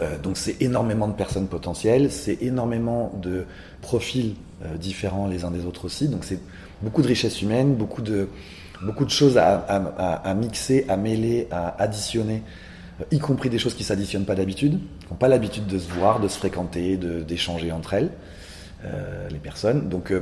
Euh, 0.00 0.18
donc 0.18 0.36
c'est 0.36 0.60
énormément 0.62 1.08
de 1.08 1.12
personnes 1.12 1.48
potentielles, 1.48 2.10
c'est 2.10 2.42
énormément 2.42 3.12
de 3.20 3.44
profils 3.82 4.34
euh, 4.64 4.76
différents 4.76 5.26
les 5.26 5.44
uns 5.44 5.50
des 5.50 5.66
autres 5.66 5.84
aussi. 5.84 6.08
Donc 6.08 6.24
c'est 6.24 6.40
beaucoup 6.82 7.02
de 7.02 7.08
richesses 7.08 7.42
humaines, 7.42 7.74
beaucoup 7.74 8.02
de, 8.02 8.28
choses 9.08 9.36
à, 9.36 10.34
mixer, 10.34 10.86
à 10.88 10.96
mêler, 10.96 11.48
à 11.50 11.80
additionner, 11.82 12.42
euh, 12.42 12.69
y 13.10 13.18
compris 13.18 13.50
des 13.50 13.58
choses 13.58 13.74
qui 13.74 13.82
ne 13.82 13.86
s'additionnent 13.86 14.24
pas 14.24 14.34
d'habitude, 14.34 14.78
qui 15.00 15.06
n'ont 15.10 15.16
pas 15.16 15.28
l'habitude 15.28 15.66
de 15.66 15.78
se 15.78 15.90
voir, 15.90 16.20
de 16.20 16.28
se 16.28 16.38
fréquenter, 16.38 16.96
d'échanger 16.96 17.72
entre 17.72 17.94
elles, 17.94 18.10
les 19.30 19.38
personnes. 19.38 19.88
Donc 19.88 20.12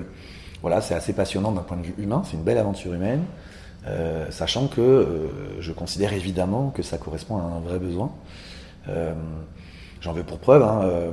voilà, 0.62 0.80
c'est 0.80 0.94
assez 0.94 1.12
passionnant 1.12 1.52
d'un 1.52 1.62
point 1.62 1.76
de 1.76 1.82
vue 1.82 1.94
humain, 1.98 2.22
c'est 2.24 2.36
une 2.36 2.42
belle 2.42 2.58
aventure 2.58 2.94
humaine. 2.94 3.22
sachant 4.30 4.68
que 4.68 5.28
je 5.60 5.72
considère 5.72 6.12
évidemment 6.12 6.70
que 6.70 6.82
ça 6.82 6.98
correspond 6.98 7.38
à 7.38 7.42
un 7.42 7.60
vrai 7.60 7.78
besoin. 7.78 8.12
J'en 10.00 10.12
veux 10.12 10.22
pour 10.22 10.38
preuve. 10.38 10.62
Hein, 10.62 10.82
euh, 10.84 11.10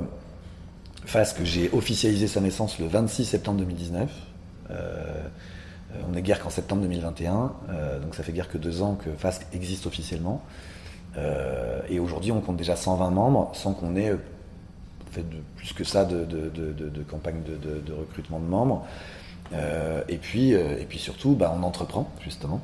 que 1.36 1.44
j'ai 1.44 1.70
officialisé 1.72 2.26
sa 2.26 2.40
naissance 2.40 2.78
le 2.78 2.86
26 2.86 3.24
septembre 3.24 3.58
2019. 3.58 4.10
Euh, 4.70 5.28
on 6.06 6.12
n'est 6.12 6.22
guère 6.22 6.40
qu'en 6.40 6.50
septembre 6.50 6.82
2021, 6.82 7.52
euh, 7.70 8.00
donc 8.00 8.14
ça 8.14 8.22
fait 8.22 8.32
guère 8.32 8.48
que 8.48 8.58
deux 8.58 8.82
ans 8.82 8.96
que 8.96 9.10
FASC 9.10 9.46
existe 9.52 9.86
officiellement. 9.86 10.42
Euh, 11.16 11.80
et 11.88 11.98
aujourd'hui, 11.98 12.32
on 12.32 12.40
compte 12.40 12.56
déjà 12.56 12.76
120 12.76 13.10
membres, 13.10 13.50
sans 13.54 13.72
qu'on 13.72 13.96
ait 13.96 14.10
de, 15.16 15.22
plus 15.56 15.72
que 15.72 15.84
ça 15.84 16.04
de, 16.04 16.26
campagne 17.08 17.42
de, 17.42 17.92
recrutement 17.92 18.38
de 18.38 18.44
membres. 18.44 18.86
et, 20.08 20.16
puis, 20.16 20.50
et 20.50 20.86
puis 20.88 20.98
surtout, 20.98 21.34
bah, 21.34 21.54
on 21.58 21.62
entreprend, 21.62 22.10
justement. 22.22 22.60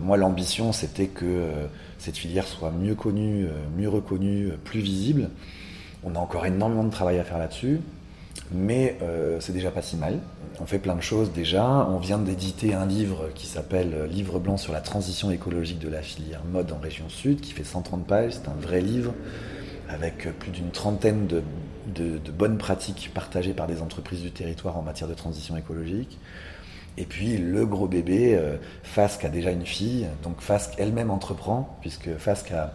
moi, 0.00 0.16
l'ambition, 0.16 0.72
c'était 0.72 1.08
que 1.08 1.68
cette 2.02 2.16
filière 2.16 2.48
soit 2.48 2.72
mieux 2.72 2.96
connue, 2.96 3.44
euh, 3.44 3.50
mieux 3.76 3.88
reconnue, 3.88 4.48
euh, 4.48 4.56
plus 4.62 4.80
visible. 4.80 5.30
On 6.02 6.16
a 6.16 6.18
encore 6.18 6.44
énormément 6.46 6.82
de 6.82 6.90
travail 6.90 7.20
à 7.20 7.24
faire 7.24 7.38
là-dessus, 7.38 7.80
mais 8.50 8.98
euh, 9.02 9.38
c'est 9.40 9.52
déjà 9.52 9.70
pas 9.70 9.82
si 9.82 9.96
mal. 9.96 10.18
On 10.60 10.66
fait 10.66 10.78
plein 10.78 10.94
de 10.94 11.00
choses 11.00 11.32
déjà. 11.32 11.64
On 11.64 11.98
vient 11.98 12.18
d'éditer 12.18 12.74
un 12.74 12.86
livre 12.86 13.30
qui 13.34 13.46
s'appelle 13.46 14.06
Livre 14.10 14.38
blanc 14.38 14.56
sur 14.56 14.72
la 14.72 14.80
transition 14.80 15.30
écologique 15.30 15.78
de 15.78 15.88
la 15.88 16.02
filière 16.02 16.42
mode 16.44 16.72
en 16.72 16.78
région 16.78 17.08
sud, 17.08 17.40
qui 17.40 17.52
fait 17.52 17.64
130 17.64 18.06
pages. 18.06 18.32
C'est 18.34 18.48
un 18.48 18.60
vrai 18.60 18.80
livre 18.80 19.14
avec 19.88 20.28
plus 20.38 20.50
d'une 20.50 20.70
trentaine 20.70 21.26
de, 21.26 21.42
de, 21.94 22.30
bonnes 22.30 22.58
pratiques 22.58 23.10
partagées 23.14 23.54
par 23.54 23.66
des 23.66 23.82
entreprises 23.82 24.22
du 24.22 24.30
territoire 24.30 24.76
en 24.76 24.82
matière 24.82 25.08
de 25.08 25.14
transition 25.14 25.56
écologique. 25.56 26.18
Et 26.98 27.04
puis 27.04 27.38
le 27.38 27.64
gros 27.66 27.88
bébé, 27.88 28.34
euh, 28.34 28.56
Fasque 28.82 29.24
a 29.24 29.28
déjà 29.28 29.50
une 29.50 29.66
fille, 29.66 30.06
donc 30.22 30.40
Fasque 30.40 30.74
elle-même 30.78 31.10
entreprend, 31.10 31.78
puisque 31.80 32.16
Fasque 32.18 32.52
a, 32.52 32.74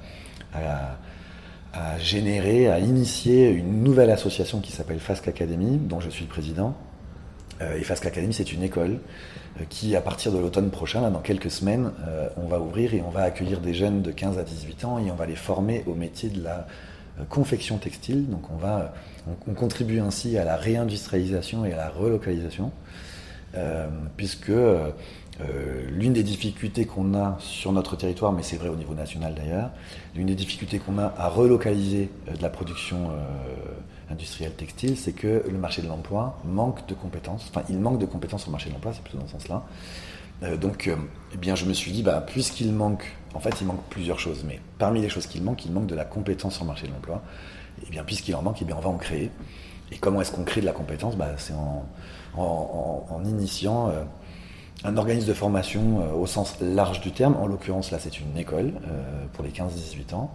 généré, 2.00 2.68
a 2.68 2.80
initié 2.80 3.50
une 3.50 3.84
nouvelle 3.84 4.10
association 4.10 4.60
qui 4.60 4.72
s'appelle 4.72 5.00
Fasque 5.00 5.28
Academy, 5.28 5.78
dont 5.78 6.00
je 6.00 6.10
suis 6.10 6.24
le 6.24 6.30
président. 6.30 6.76
Euh, 7.62 7.78
et 7.78 7.84
Fasque 7.84 8.06
Academy, 8.06 8.34
c'est 8.34 8.52
une 8.54 8.64
école 8.64 9.00
euh, 9.60 9.64
qui, 9.70 9.96
à 9.96 10.02
partir 10.02 10.32
de 10.32 10.38
l'automne 10.38 10.70
prochain, 10.70 11.10
dans 11.10 11.20
quelques 11.20 11.52
semaines, 11.52 11.92
on 12.38 12.48
va 12.48 12.60
ouvrir 12.60 12.94
et 12.94 13.02
on 13.02 13.10
va 13.10 13.24
accueillir 13.24 13.60
des 13.60 13.74
jeunes 13.74 14.02
de 14.02 14.12
15 14.12 14.38
à 14.38 14.44
18 14.44 14.86
ans 14.86 15.00
et 15.00 15.12
on 15.12 15.16
va 15.16 15.26
les 15.26 15.36
former 15.36 15.84
au 15.88 15.94
métier 15.94 16.30
de 16.30 16.44
la 16.44 16.68
confection 17.30 17.78
textile. 17.78 18.30
Donc 18.30 18.52
on, 18.52 18.58
va, 18.58 18.94
on, 19.48 19.54
contribue 19.54 20.00
ainsi 20.00 20.38
à 20.38 20.46
la 20.46 20.56
réindustrialisation 20.56 21.66
et 21.66 21.74
à 21.74 21.78
la 21.78 21.90
relocalisation, 21.90 22.72
puisque 24.16 24.52
l'une 25.92 26.14
des 26.14 26.24
difficultés 26.24 26.86
qu'on 26.86 27.14
a 27.14 27.38
sur 27.40 27.72
notre 27.72 27.96
territoire, 27.96 28.32
mais 28.32 28.44
c'est 28.44 28.58
vrai 28.58 28.70
au 28.70 28.76
niveau 28.76 28.94
national 28.94 29.36
d'ailleurs, 29.36 29.70
l'une 30.16 30.28
des 30.28 30.36
difficultés 30.36 30.80
qu'on 30.80 30.98
a 30.98 31.14
à 31.18 31.30
relocaliser 31.30 32.10
de 32.36 32.42
la 32.42 32.50
production 32.50 33.12
industrielle 34.10 34.54
textile, 34.54 34.98
c'est 34.98 35.14
que 35.14 35.44
le 35.48 35.58
marché 35.58 35.82
de 35.82 35.88
l'emploi 35.88 36.40
manque 36.46 36.88
de 36.88 36.94
compétences. 36.94 37.48
Enfin, 37.50 37.64
il 37.70 37.80
manque 37.80 38.00
de 38.00 38.06
compétences 38.06 38.42
sur 38.42 38.50
le 38.50 38.54
marché 38.54 38.70
de 38.70 38.74
l'emploi, 38.74 38.94
c'est 38.94 39.04
plutôt 39.04 39.18
dans 39.18 39.28
ce 39.28 39.34
sens-là. 39.34 39.64
Euh, 40.44 40.58
donc, 40.58 40.88
euh, 40.88 40.96
eh 41.34 41.38
bien, 41.38 41.56
je 41.56 41.66
me 41.66 41.74
suis 41.74 41.92
dit, 41.92 42.04
bah, 42.04 42.24
puisqu'il 42.26 42.72
manque, 42.72 43.16
en 43.34 43.40
fait, 43.40 43.60
il 43.62 43.68
manque 43.68 43.84
plusieurs 43.90 44.20
choses, 44.20 44.44
mais 44.46 44.60
parmi 44.78 45.02
les 45.02 45.10
choses 45.10 45.28
qu'il 45.28 45.44
manque, 45.44 45.66
il 45.66 45.72
manque 45.72 45.88
de 45.88 45.96
la 45.96 46.06
compétence 46.06 46.56
sur 46.56 46.64
le 46.64 46.68
marché 46.68 46.88
de 46.88 46.94
l'emploi. 46.94 47.22
Et 47.82 47.86
eh 47.88 47.92
bien, 47.92 48.04
puisqu'il 48.04 48.36
en 48.36 48.42
manque, 48.42 48.58
eh 48.62 48.66
bien, 48.66 48.76
on 48.78 48.82
va 48.82 48.90
en 48.90 48.98
créer. 48.98 49.32
Et 49.92 49.98
comment 49.98 50.22
est-ce 50.22 50.32
qu'on 50.32 50.44
crée 50.44 50.62
de 50.62 50.66
la 50.66 50.74
compétence? 50.74 51.16
Bah, 51.16 51.30
C'est 51.38 51.54
en, 51.54 51.86
en, 52.36 53.24
initiant 53.26 53.90
euh, 53.90 54.04
un 54.84 54.96
organisme 54.98 55.28
de 55.28 55.34
formation 55.34 56.14
au 56.20 56.28
sens 56.28 56.56
large 56.62 57.02
du 57.02 57.12
terme. 57.12 57.36
En 57.36 57.48
l'occurrence, 57.48 57.92
là, 57.92 57.98
c'est 58.00 58.20
une 58.20 58.38
école 58.38 58.74
pour 59.34 59.44
les 59.44 59.50
15-18 59.50 60.14
ans 60.14 60.32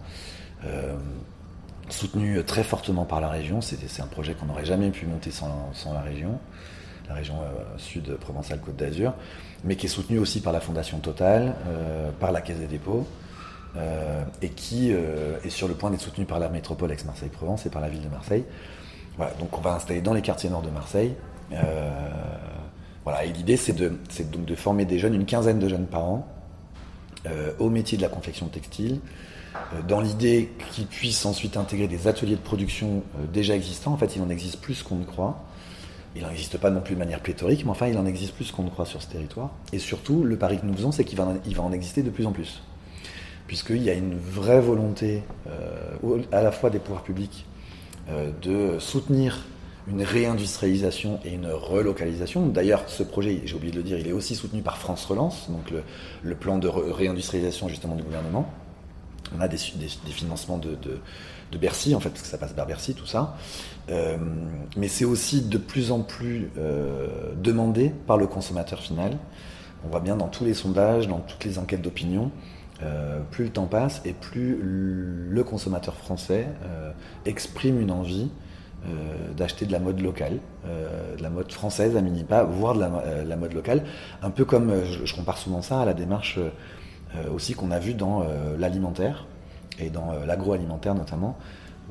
soutenu 1.89 2.43
très 2.43 2.63
fortement 2.63 3.05
par 3.05 3.21
la 3.21 3.29
région. 3.29 3.61
C'est 3.61 4.01
un 4.01 4.07
projet 4.07 4.33
qu'on 4.33 4.45
n'aurait 4.45 4.65
jamais 4.65 4.89
pu 4.89 5.05
monter 5.05 5.31
sans, 5.31 5.71
la 5.93 6.01
région, 6.01 6.39
la 7.07 7.15
région 7.15 7.35
euh, 7.35 7.77
sud 7.77 8.15
Provençale-Côte 8.15 8.75
d'Azur, 8.75 9.13
mais 9.63 9.75
qui 9.75 9.85
est 9.85 9.89
soutenu 9.89 10.19
aussi 10.19 10.41
par 10.41 10.53
la 10.53 10.59
Fondation 10.59 10.99
Total, 10.99 11.55
euh, 11.67 12.11
par 12.19 12.31
la 12.31 12.41
Caisse 12.41 12.59
des 12.59 12.67
dépôts, 12.67 13.07
euh, 13.75 14.23
et 14.41 14.49
qui 14.49 14.91
est 14.91 15.49
sur 15.49 15.67
le 15.67 15.73
point 15.73 15.89
d'être 15.89 16.01
soutenu 16.01 16.25
par 16.25 16.39
la 16.39 16.49
métropole 16.49 16.91
Aix-Marseille-Provence 16.91 17.65
et 17.65 17.69
par 17.69 17.81
la 17.81 17.89
ville 17.89 18.03
de 18.03 18.09
Marseille. 18.09 18.45
Donc 19.39 19.57
on 19.57 19.61
va 19.61 19.73
installer 19.73 20.01
dans 20.01 20.13
les 20.13 20.21
quartiers 20.21 20.49
nord 20.49 20.63
de 20.63 20.69
Marseille. 20.69 21.13
Voilà, 23.03 23.25
et 23.25 23.31
l'idée 23.31 23.57
c'est 23.57 23.73
de, 23.73 23.93
donc 24.31 24.45
de 24.45 24.55
former 24.55 24.85
des 24.85 24.99
jeunes, 24.99 25.13
une 25.13 25.25
quinzaine 25.25 25.59
de 25.59 25.67
jeunes 25.67 25.87
par 25.87 26.05
an, 26.05 26.27
au 27.59 27.69
métier 27.69 27.97
de 27.97 28.01
la 28.01 28.09
confection 28.09 28.47
textile, 28.47 28.99
euh, 29.55 29.81
dans 29.87 30.01
l'idée 30.01 30.49
qu'ils 30.71 30.87
puissent 30.87 31.25
ensuite 31.25 31.57
intégrer 31.57 31.87
des 31.87 32.07
ateliers 32.07 32.35
de 32.35 32.41
production 32.41 33.03
euh, 33.19 33.25
déjà 33.31 33.55
existants. 33.55 33.93
En 33.93 33.97
fait, 33.97 34.15
il 34.15 34.21
en 34.21 34.29
existe 34.29 34.59
plus 34.59 34.83
qu'on 34.83 34.95
ne 34.95 35.05
croit. 35.05 35.43
Il 36.15 36.21
n'en 36.21 36.29
existe 36.29 36.57
pas 36.57 36.69
non 36.69 36.81
plus 36.81 36.93
de 36.93 36.99
manière 36.99 37.21
pléthorique, 37.21 37.65
mais 37.65 37.71
enfin, 37.71 37.87
il 37.87 37.97
en 37.97 38.05
existe 38.05 38.35
plus 38.35 38.51
qu'on 38.51 38.63
ne 38.63 38.69
croit 38.69 38.85
sur 38.85 39.01
ce 39.01 39.07
territoire. 39.07 39.49
Et 39.71 39.79
surtout, 39.79 40.23
le 40.23 40.37
pari 40.37 40.59
que 40.59 40.65
nous 40.65 40.73
faisons, 40.75 40.91
c'est 40.91 41.05
qu'il 41.05 41.17
va, 41.17 41.27
en 41.57 41.71
exister 41.71 42.03
de 42.03 42.11
plus 42.11 42.27
en 42.27 42.31
plus. 42.31 42.61
Puisqu'il 43.47 43.81
y 43.81 43.89
a 43.89 43.93
une 43.93 44.15
vraie 44.15 44.61
volonté, 44.61 45.23
euh, 45.47 46.21
à 46.31 46.43
la 46.43 46.51
fois 46.51 46.69
des 46.69 46.79
pouvoirs 46.79 47.03
publics, 47.03 47.45
de 48.41 48.79
soutenir 48.79 49.45
une 49.87 50.03
réindustrialisation 50.03 51.19
et 51.25 51.33
une 51.33 51.47
relocalisation. 51.47 52.47
D'ailleurs, 52.47 52.83
ce 52.87 53.03
projet, 53.03 53.41
j'ai 53.45 53.55
oublié 53.55 53.71
de 53.71 53.77
le 53.77 53.83
dire, 53.83 53.97
il 53.97 54.07
est 54.07 54.13
aussi 54.13 54.35
soutenu 54.35 54.61
par 54.61 54.77
France 54.77 55.05
Relance, 55.05 55.49
donc 55.49 55.73
le 56.21 56.35
plan 56.35 56.57
de 56.57 56.67
réindustrialisation 56.67 57.67
justement 57.67 57.95
du 57.95 58.03
gouvernement 58.03 58.49
on 59.35 59.41
a 59.41 59.47
des, 59.47 59.57
financements 59.57 60.57
de, 60.57 60.77
Bercy, 61.59 61.93
en 61.93 61.99
fait, 61.99 62.09
parce 62.09 62.23
que 62.23 62.27
ça 62.27 62.37
passe 62.37 62.53
par 62.53 62.65
Bercy, 62.65 62.95
tout 62.95 63.05
ça. 63.05 63.37
Euh, 63.89 64.17
mais 64.75 64.87
c'est 64.87 65.05
aussi 65.05 65.41
de 65.41 65.57
plus 65.57 65.91
en 65.91 66.01
plus 66.01 66.49
euh, 66.57 67.31
demandé 67.35 67.93
par 68.07 68.17
le 68.17 68.25
consommateur 68.25 68.79
final. 68.79 69.17
On 69.85 69.89
voit 69.89 69.99
bien 69.99 70.15
dans 70.15 70.27
tous 70.27 70.45
les 70.45 70.53
sondages, 70.53 71.07
dans 71.07 71.19
toutes 71.19 71.43
les 71.45 71.59
enquêtes 71.59 71.81
d'opinion, 71.81 72.31
euh, 72.81 73.19
plus 73.31 73.45
le 73.45 73.49
temps 73.51 73.67
passe 73.67 74.01
et 74.03 74.13
plus 74.13 74.57
le 74.61 75.43
consommateur 75.43 75.95
français 75.95 76.47
exprime 77.25 77.79
une 77.79 77.91
envie 77.91 78.31
d'acheter 79.37 79.65
de 79.65 79.71
la 79.71 79.79
mode 79.79 80.01
locale, 80.01 80.39
de 80.65 81.23
la 81.23 81.29
mode 81.29 81.51
française 81.51 81.95
à 81.95 82.01
minima, 82.01 82.43
voire 82.43 82.73
de 82.73 82.81
la, 82.81 83.35
mode 83.35 83.53
locale. 83.53 83.83
Un 84.21 84.29
peu 84.29 84.45
comme, 84.45 84.73
je, 85.05 85.15
compare 85.15 85.37
souvent 85.37 85.61
ça 85.61 85.81
à 85.81 85.85
la 85.85 85.93
démarche 85.93 86.39
euh, 87.15 87.29
aussi 87.31 87.53
qu'on 87.53 87.69
a 87.69 87.77
vu 87.77 87.93
dans 87.93 88.23
euh, 88.23 88.57
l'alimentaire 88.57 89.27
et 89.77 89.91
dans 89.91 90.11
euh, 90.11 90.25
l'agroalimentaire 90.25 90.95
notamment, 90.95 91.37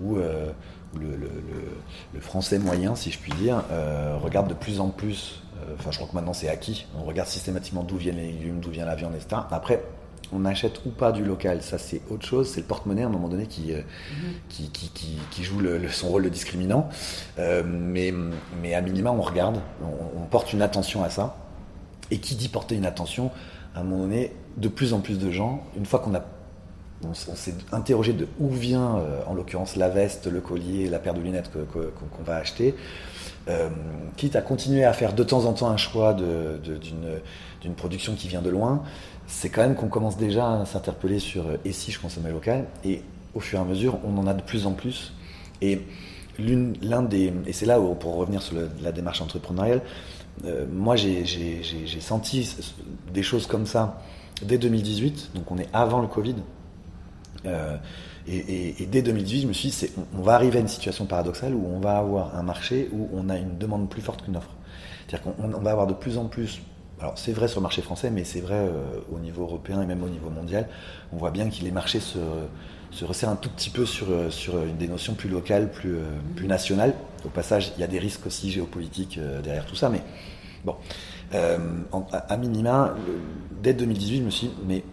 où 0.02 0.16
le, 0.16 2.20
français 2.20 2.58
moyen, 2.58 2.96
si 2.96 3.10
je 3.10 3.18
puis 3.18 3.32
dire, 3.32 3.62
regarde 4.22 4.48
de 4.48 4.54
plus 4.54 4.80
en 4.80 4.88
plus, 4.88 5.42
enfin 5.74 5.90
je 5.90 5.98
crois 5.98 6.08
que 6.08 6.14
maintenant 6.14 6.32
c'est 6.32 6.48
acquis, 6.48 6.86
on 6.98 7.04
regarde 7.04 7.28
systématiquement 7.28 7.82
d'où 7.82 7.96
viennent 7.96 8.16
les 8.16 8.32
légumes, 8.32 8.58
d'où 8.58 8.70
vient 8.70 8.86
la 8.86 8.94
viande, 8.94 9.14
etc. 9.14 9.42
Après, 9.50 9.84
on 10.32 10.44
achète 10.44 10.80
ou 10.86 10.90
pas 10.90 11.12
du 11.12 11.24
local, 11.24 11.62
ça 11.62 11.78
c'est 11.78 12.00
autre 12.10 12.26
chose, 12.26 12.48
c'est 12.50 12.60
le 12.60 12.66
porte-monnaie 12.66 13.02
à 13.02 13.06
un 13.06 13.10
moment 13.10 13.28
donné 13.28 13.46
qui, 13.46 13.72
mm-hmm. 13.72 15.18
qui, 15.30 15.42
joue 15.42 15.60
son 15.90 16.08
rôle 16.08 16.24
de 16.24 16.28
discriminant. 16.28 16.88
mais, 17.38 18.12
mais 18.60 18.74
à 18.74 18.80
minima, 18.80 19.10
on 19.10 19.22
regarde, 19.22 19.58
on, 19.82 20.26
porte 20.26 20.52
une 20.52 20.62
attention 20.62 21.02
à 21.04 21.10
ça. 21.10 21.36
Et 22.10 22.18
qui 22.18 22.34
dit 22.34 22.48
porter 22.48 22.74
une 22.74 22.84
attention, 22.84 23.30
à 23.74 23.80
un 23.80 23.84
moment 23.84 24.02
donné, 24.02 24.32
de 24.56 24.68
plus 24.68 24.92
en 24.92 25.00
plus 25.00 25.18
de 25.18 25.30
gens, 25.30 25.64
une 25.76 25.86
fois 25.86 25.98
qu'on 25.98 26.14
a 26.14 26.22
on, 27.04 27.14
s'est 27.14 27.54
interrogé 27.72 28.12
de 28.12 28.28
où 28.38 28.48
vient, 28.48 28.96
euh, 28.96 29.20
en 29.26 29.34
l'occurrence, 29.34 29.76
la 29.76 29.88
veste, 29.88 30.26
le 30.26 30.40
collier, 30.40 30.88
la 30.88 30.98
paire 30.98 31.14
de 31.14 31.20
lunettes 31.20 31.50
qu'on 31.52 32.22
va 32.24 32.36
acheter, 32.36 32.74
euh, 33.48 33.68
quitte 34.16 34.36
à 34.36 34.40
continuer 34.40 34.84
à 34.84 34.92
faire 34.92 35.14
de 35.14 35.24
temps 35.24 35.46
en 35.46 35.52
temps 35.52 35.68
un 35.68 35.76
choix 35.76 36.14
d'une 36.14 37.74
production 37.74 38.14
qui 38.14 38.28
vient 38.28 38.42
de 38.42 38.50
loin, 38.50 38.82
c'est 39.26 39.48
quand 39.48 39.62
même 39.62 39.74
qu'on 39.74 39.88
commence 39.88 40.16
déjà 40.16 40.60
à 40.60 40.66
s'interpeller 40.66 41.18
sur 41.18 41.46
euh, 41.46 41.56
et 41.64 41.72
si 41.72 41.90
je 41.90 42.00
consommais 42.00 42.30
local, 42.30 42.66
et 42.84 43.02
au 43.34 43.40
fur 43.40 43.58
et 43.58 43.62
à 43.62 43.64
mesure, 43.64 43.98
on 44.04 44.16
en 44.18 44.26
a 44.26 44.34
de 44.34 44.42
plus 44.42 44.66
en 44.66 44.72
plus. 44.72 45.12
Et 45.60 45.80
l'un 46.38 47.02
des, 47.02 47.32
et 47.46 47.52
c'est 47.52 47.66
là 47.66 47.80
où, 47.80 47.94
pour 47.94 48.16
revenir 48.16 48.42
sur 48.42 48.56
la 48.82 48.92
démarche 48.92 49.20
entrepreneuriale, 49.20 49.80
moi 50.70 50.96
j'ai 50.96 51.24
senti 52.00 52.56
des 53.12 53.22
choses 53.22 53.46
comme 53.46 53.66
ça 53.66 54.02
dès 54.42 54.58
2018, 54.58 55.30
donc 55.34 55.50
on 55.50 55.58
est 55.58 55.68
avant 55.72 56.00
le 56.00 56.08
Covid. 56.08 56.36
Euh, 57.46 57.76
et, 58.26 58.86
dès 58.86 59.02
2018, 59.02 59.42
je 59.42 59.46
me 59.48 59.52
suis 59.52 59.68
dit, 59.70 59.90
on, 59.96 60.18
on, 60.18 60.22
va 60.22 60.34
arriver 60.34 60.58
à 60.58 60.60
une 60.60 60.68
situation 60.68 61.06
paradoxale 61.06 61.54
où 61.54 61.66
on 61.66 61.80
va 61.80 61.98
avoir 61.98 62.36
un 62.36 62.42
marché 62.42 62.88
où 62.92 63.08
on 63.12 63.28
a 63.28 63.36
une 63.36 63.58
demande 63.58 63.88
plus 63.88 64.00
forte 64.02 64.22
qu'une 64.22 64.36
offre. 64.36 64.50
C'est-à-dire 65.06 65.34
qu'on 65.34 65.48
va 65.48 65.72
avoir 65.72 65.86
de 65.86 65.94
plus 65.94 66.18
en 66.18 66.26
plus, 66.26 66.60
alors 67.02 67.18
c'est 67.18 67.32
vrai 67.32 67.48
sur 67.48 67.60
le 67.60 67.62
marché 67.62 67.82
français, 67.82 68.10
mais 68.10 68.24
c'est 68.24 68.40
vrai 68.40 68.54
euh, 68.54 69.00
au 69.12 69.18
niveau 69.18 69.42
européen 69.42 69.82
et 69.82 69.86
même 69.86 70.02
au 70.02 70.08
niveau 70.08 70.30
mondial, 70.30 70.68
on 71.12 71.16
voit 71.16 71.32
bien 71.32 71.50
que 71.50 71.62
les 71.62 71.72
marchés 71.72 72.00
se, 72.00 72.18
se 72.92 73.04
resserrent 73.04 73.30
un 73.30 73.36
tout 73.36 73.50
petit 73.50 73.70
peu 73.70 73.84
sur, 73.84 74.10
euh, 74.10 74.30
sur 74.30 74.54
des 74.78 74.86
notions 74.88 75.14
plus 75.14 75.28
locales, 75.28 75.70
plus, 75.70 75.96
plus 76.36 76.46
nationales. 76.46 76.94
Au 77.24 77.28
passage, 77.28 77.72
il 77.76 77.80
y 77.80 77.84
a 77.84 77.88
des 77.88 77.98
risques 77.98 78.26
aussi 78.26 78.50
géopolitiques 78.50 79.18
derrière 79.42 79.66
tout 79.66 79.76
ça, 79.76 79.88
mais 79.88 80.02
bon. 80.64 80.76
Euh, 81.34 81.58
à 82.10 82.36
minima, 82.36 82.94
dès 83.62 83.74
2018, 83.74 84.18
je 84.18 84.22
me 84.22 84.30
suis 84.30 84.46
dit, 84.48 84.54
mais 84.66 84.84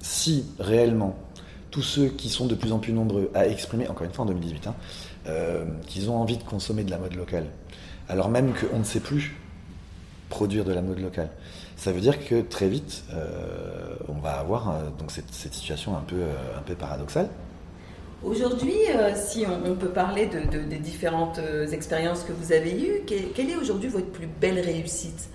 si 0.00 0.46
réellement 0.58 1.16
tous 1.70 1.82
ceux 1.82 2.08
qui 2.08 2.28
sont 2.28 2.46
de 2.46 2.54
plus 2.54 2.72
en 2.72 2.78
plus 2.78 2.92
nombreux 2.92 3.30
à 3.34 3.48
exprimer, 3.48 3.88
encore 3.88 4.06
une 4.06 4.12
fois 4.12 4.24
en 4.24 4.28
2018, 4.28 4.66
hein, 4.66 4.74
euh, 5.26 5.64
qu'ils 5.86 6.10
ont 6.10 6.16
envie 6.16 6.36
de 6.36 6.42
consommer 6.44 6.84
de 6.84 6.90
la 6.90 6.98
mode 6.98 7.14
locale, 7.14 7.46
alors 8.08 8.28
même 8.28 8.52
qu'on 8.52 8.78
ne 8.78 8.84
sait 8.84 9.00
plus 9.00 9.34
produire 10.28 10.64
de 10.64 10.72
la 10.72 10.82
mode 10.82 11.00
locale, 11.00 11.30
ça 11.76 11.92
veut 11.92 12.00
dire 12.00 12.24
que 12.26 12.40
très 12.40 12.68
vite, 12.68 13.04
euh, 13.12 13.96
on 14.08 14.20
va 14.20 14.32
avoir 14.32 14.74
donc 14.98 15.10
cette, 15.10 15.32
situation 15.32 15.96
un 15.96 16.02
peu, 16.02 16.22
un 16.56 16.62
peu 16.62 16.74
paradoxale. 16.74 17.28
Aujourd'hui, 18.22 18.74
si 19.14 19.44
on, 19.46 19.74
peut 19.74 19.90
parler 19.90 20.26
de, 20.26 20.58
des 20.60 20.78
différentes 20.78 21.40
expériences 21.72 22.22
que 22.22 22.32
vous 22.32 22.52
avez 22.52 22.72
eues, 22.72 23.02
quelle 23.06 23.50
est 23.50 23.56
aujourd'hui 23.56 23.90
votre 23.90 24.10
plus 24.10 24.26
belle 24.26 24.60
réussite 24.60 25.28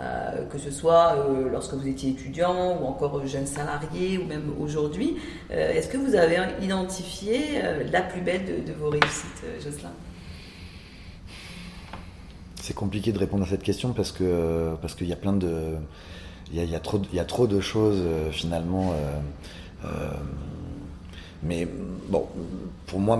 euh, 0.00 0.46
que 0.46 0.56
ce 0.56 0.70
soit 0.70 1.16
euh, 1.16 1.50
lorsque 1.50 1.74
vous 1.74 1.86
étiez 1.86 2.10
étudiant 2.10 2.80
ou 2.80 2.86
encore 2.86 3.26
jeune 3.26 3.46
salarié 3.46 4.16
ou 4.16 4.24
même 4.24 4.50
aujourd'hui. 4.58 5.18
Euh, 5.50 5.72
est-ce 5.72 5.88
que 5.88 5.98
vous 5.98 6.14
avez 6.14 6.38
identifié 6.62 7.62
la 7.90 8.00
plus 8.00 8.22
belle 8.22 8.64
de, 8.64 8.72
vos 8.72 8.88
réussites, 8.88 9.44
Jocelyn? 9.62 9.92
C'est 12.62 12.74
compliqué 12.74 13.12
de 13.12 13.18
répondre 13.18 13.44
à 13.44 13.46
cette 13.46 13.62
question 13.62 13.92
parce 13.92 14.12
que 14.12 14.74
parce 14.80 14.94
qu'il 14.94 15.08
y 15.08 15.12
a 15.12 15.16
plein 15.16 15.34
de 15.34 15.74
il 16.52 16.64
y 16.64 16.74
a, 16.74 16.80
trop 16.80 17.02
il 17.12 17.16
y 17.16 17.20
a 17.20 17.24
trop 17.24 17.46
de 17.46 17.60
choses 17.60 18.02
finalement. 18.30 18.94
mais 21.42 21.66
bon, 22.08 22.26
pour 22.86 23.00
moi 23.00 23.18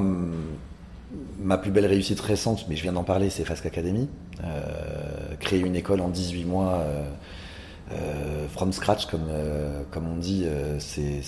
ma 1.41 1.59
plus 1.59 1.71
belle 1.71 1.87
réussite 1.87 2.21
récente, 2.21 2.67
mais 2.69 2.77
je 2.77 2.83
viens 2.83 2.93
d'en 2.93 3.05
parler, 3.05 3.31
c'est 3.31 3.45
Fasc 3.45 3.67
Academy. 3.67 4.09
Euh, 4.45 5.35
créer 5.41 5.61
une 5.61 5.77
école 5.77 6.01
en 6.01 6.09
18 6.09 6.45
mois, 6.45 6.79
euh, 6.79 7.05
euh, 7.93 8.49
from 8.49 8.73
scratch, 8.73 9.07
comme, 9.07 9.31
comme 9.91 10.09
on 10.09 10.17
dit, 10.17 10.47
c'est, 10.79 11.23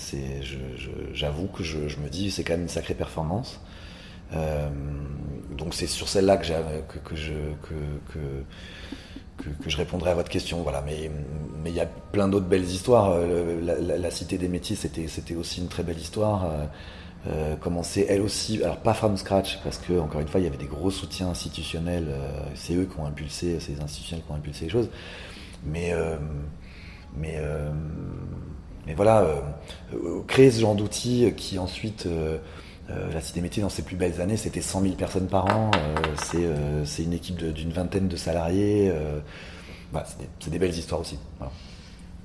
j'avoue 1.13 1.47
que 1.47 1.63
je, 1.63 1.77
me 1.99 2.09
dis, 2.09 2.31
c'est 2.31 2.43
quand 2.43 2.53
même 2.53 2.63
une 2.63 2.69
sacrée 2.69 2.95
performance. 2.95 3.59
Donc 4.31 5.73
c'est 5.73 5.87
sur 5.87 6.07
celle-là 6.07 6.37
que, 6.37 6.99
que, 6.99 7.15
je, 7.15 7.33
que, 7.63 8.17
que, 9.43 9.69
je 9.69 9.77
répondrai 9.77 10.11
à 10.11 10.15
votre 10.15 10.29
question. 10.29 10.61
Voilà. 10.61 10.83
Mais 10.85 11.09
il 11.65 11.73
y 11.73 11.79
a 11.79 11.85
plein 11.85 12.27
d'autres 12.27 12.45
belles 12.45 12.65
histoires. 12.65 13.17
La, 13.17 14.11
Cité 14.11 14.37
des 14.37 14.47
métiers, 14.47 14.75
c'était, 14.75 15.07
c'était 15.07 15.35
aussi 15.35 15.61
une 15.61 15.67
très 15.67 15.83
belle 15.83 15.99
histoire. 15.99 16.49
commencer 17.61 18.05
elle 18.09 18.21
aussi, 18.21 18.61
alors 18.63 18.77
pas 18.77 18.93
from 18.93 19.17
scratch, 19.17 19.59
parce 19.63 19.77
que 19.77 19.99
encore 19.99 20.21
une 20.21 20.27
fois, 20.27 20.39
il 20.39 20.43
y 20.43 20.47
avait 20.47 20.57
des 20.57 20.65
gros 20.65 20.91
soutiens 20.91 21.29
institutionnels, 21.29 22.07
c'est 22.53 22.75
eux 22.75 22.85
qui 22.85 22.99
ont 22.99 23.05
impulsé, 23.05 23.59
ces 23.59 23.79
institutionnels 23.81 24.23
qui 24.25 24.31
ont 24.31 24.35
impulsé 24.35 24.65
les 24.65 24.71
choses, 24.71 24.89
mais, 25.65 25.93
mais, 27.17 27.39
mais 28.85 28.93
voilà, 28.93 29.25
créer 30.27 30.51
ce 30.51 30.61
genre 30.61 30.75
d'outils 30.75 31.33
qui 31.35 31.57
ensuite 31.57 32.07
euh, 32.89 33.11
la 33.11 33.21
Cité 33.21 33.41
Métier, 33.41 33.63
dans 33.63 33.69
ses 33.69 33.81
plus 33.81 33.95
belles 33.95 34.21
années, 34.21 34.37
c'était 34.37 34.61
100 34.61 34.81
000 34.81 34.93
personnes 34.95 35.27
par 35.27 35.45
an. 35.55 35.71
Euh, 35.75 35.95
euh, 36.35 36.85
c'est 36.85 37.03
une 37.03 37.13
équipe 37.13 37.37
d'une 37.37 37.71
vingtaine 37.71 38.07
de 38.07 38.15
salariés. 38.15 38.93
c'est 40.39 40.49
des, 40.49 40.59
belles 40.59 40.77
histoires 40.77 41.01
aussi. 41.01 41.17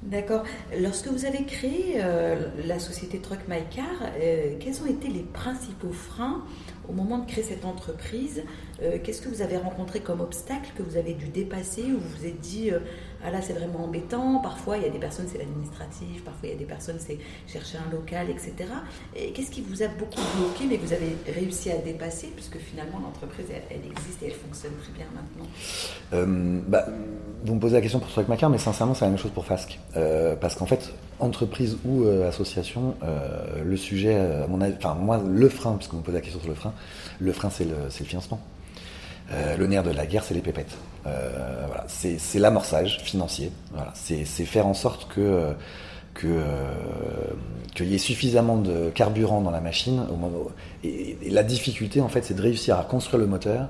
D'accord. 0.02 0.44
Lorsque 0.78 1.08
vous 1.08 1.24
avez 1.26 1.44
créé 1.44 2.00
la 2.66 2.78
société 2.78 3.18
Truck 3.18 3.40
My 3.48 3.60
Car, 3.70 4.10
quels 4.58 4.82
ont 4.82 4.86
été 4.86 5.08
les 5.08 5.22
principaux 5.22 5.92
freins 5.92 6.42
au 6.88 6.92
moment 6.92 7.18
de 7.18 7.26
créer 7.26 7.44
cette 7.44 7.64
entreprise? 7.64 8.42
Qu'est-ce 9.04 9.20
que 9.20 9.28
vous 9.28 9.42
avez 9.42 9.58
rencontré 9.58 10.00
comme 10.00 10.20
obstacle 10.20 10.72
que 10.76 10.82
vous 10.82 10.96
avez 10.96 11.12
dû 11.12 11.26
dépasser 11.26 11.82
ou 11.82 11.98
vous 11.98 12.18
vous 12.18 12.26
êtes 12.26 12.40
dit 12.40 12.70
ah 13.24 13.30
là 13.30 13.42
c'est 13.42 13.52
vraiment 13.52 13.84
embêtant. 13.84 14.38
Parfois 14.38 14.76
il 14.78 14.84
y 14.84 14.86
a 14.86 14.90
des 14.90 14.98
personnes 14.98 15.26
c'est 15.30 15.38
l'administratif, 15.38 16.24
parfois 16.24 16.48
il 16.48 16.52
y 16.52 16.54
a 16.54 16.58
des 16.58 16.64
personnes 16.64 16.98
c'est 16.98 17.18
chercher 17.46 17.78
un 17.78 17.90
local, 17.90 18.28
etc. 18.30 18.54
Et 19.14 19.32
qu'est-ce 19.32 19.50
qui 19.50 19.62
vous 19.62 19.82
a 19.82 19.88
beaucoup 19.88 20.20
bloqué 20.38 20.64
mais 20.68 20.76
vous 20.76 20.92
avez 20.92 21.16
réussi 21.34 21.70
à 21.70 21.78
dépasser 21.78 22.28
puisque 22.34 22.58
finalement 22.58 22.98
l'entreprise 23.00 23.46
elle, 23.50 23.90
existe 23.90 24.22
et 24.22 24.26
elle 24.26 24.32
fonctionne 24.32 24.72
très 24.82 24.92
bien 24.92 25.06
maintenant? 25.14 25.48
Euh, 26.14 26.60
bah, 26.66 26.86
Vous 27.44 27.54
me 27.54 27.60
posez 27.60 27.74
la 27.74 27.80
question 27.80 28.00
pour 28.00 28.28
Macar 28.28 28.50
mais 28.50 28.58
sincèrement 28.58 28.94
c'est 28.94 29.04
la 29.04 29.10
même 29.10 29.18
chose 29.18 29.32
pour 29.32 29.44
FASC. 29.44 29.78
Euh, 29.96 30.36
parce 30.36 30.54
qu'en 30.54 30.66
fait 30.66 30.92
entreprise 31.18 31.76
ou 31.84 32.04
euh, 32.04 32.28
association, 32.28 32.94
le 33.62 33.76
sujet, 33.76 34.18
mon 34.48 34.62
enfin 34.62 34.94
moi 34.94 35.22
le 35.22 35.48
frein, 35.48 35.74
puisque 35.74 35.92
vous 35.92 35.98
me 35.98 36.02
posez 36.02 36.16
la 36.16 36.22
question 36.22 36.40
sur 36.40 36.48
le 36.48 36.54
frein, 36.54 36.72
le 37.18 37.32
frein 37.32 37.50
c'est 37.50 37.64
le, 37.64 37.90
financement. 37.90 38.40
Le 39.30 39.66
nerf 39.66 39.82
de 39.82 39.90
la 39.90 40.06
guerre, 40.06 40.24
c'est 40.24 40.34
les 40.34 40.40
pépettes. 40.40 40.76
Euh, 41.06 41.64
voilà, 41.66 41.84
c'est 41.88 42.38
l'amorçage 42.38 42.98
financier. 43.02 43.52
Voilà, 43.72 43.92
c'est 43.94 44.24
faire 44.24 44.66
en 44.66 44.74
sorte 44.74 45.08
que 45.12 45.52
que 46.12 46.26
euh, 46.26 46.72
qu'il 47.74 47.86
y 47.86 47.94
ait 47.94 47.98
suffisamment 47.98 48.56
de 48.56 48.90
carburant 48.90 49.40
dans 49.40 49.50
la 49.50 49.60
machine. 49.60 50.06
Et, 50.84 51.16
la 51.30 51.42
difficulté, 51.42 52.00
en 52.00 52.08
fait, 52.08 52.24
c'est 52.24 52.34
de 52.34 52.42
réussir 52.42 52.78
à 52.78 52.82
construire 52.82 53.20
le 53.20 53.26
moteur. 53.26 53.68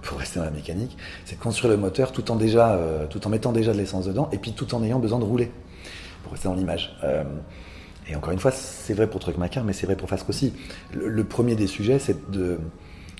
Pour 0.00 0.18
rester 0.18 0.40
dans 0.40 0.44
la 0.44 0.50
mécanique, 0.50 0.96
c'est 1.24 1.36
de 1.36 1.40
construire 1.40 1.70
le 1.70 1.78
moteur 1.78 2.10
tout 2.10 2.32
en 2.32 2.34
déjà, 2.34 2.76
tout 3.08 3.24
en 3.24 3.30
mettant 3.30 3.52
déjà 3.52 3.72
de 3.72 3.78
l'essence 3.78 4.06
dedans, 4.06 4.28
et 4.32 4.38
puis 4.38 4.50
tout 4.50 4.74
en 4.74 4.82
ayant 4.82 4.98
besoin 4.98 5.20
de 5.20 5.24
rouler. 5.24 5.52
Pour 6.24 6.32
rester 6.32 6.48
dans 6.48 6.56
l'image. 6.56 6.98
et 8.08 8.16
encore 8.16 8.32
une 8.32 8.40
fois, 8.40 8.50
c'est 8.50 8.94
vrai 8.94 9.06
pour 9.06 9.20
Truck 9.20 9.38
Macar, 9.38 9.62
mais 9.62 9.72
c'est 9.72 9.86
vrai 9.86 9.94
pour 9.94 10.08
Fasque 10.08 10.28
aussi. 10.28 10.54
Le, 10.92 11.06
le, 11.06 11.22
premier 11.22 11.54
des 11.54 11.68
sujets, 11.68 12.00
c'est 12.00 12.32
de 12.32 12.58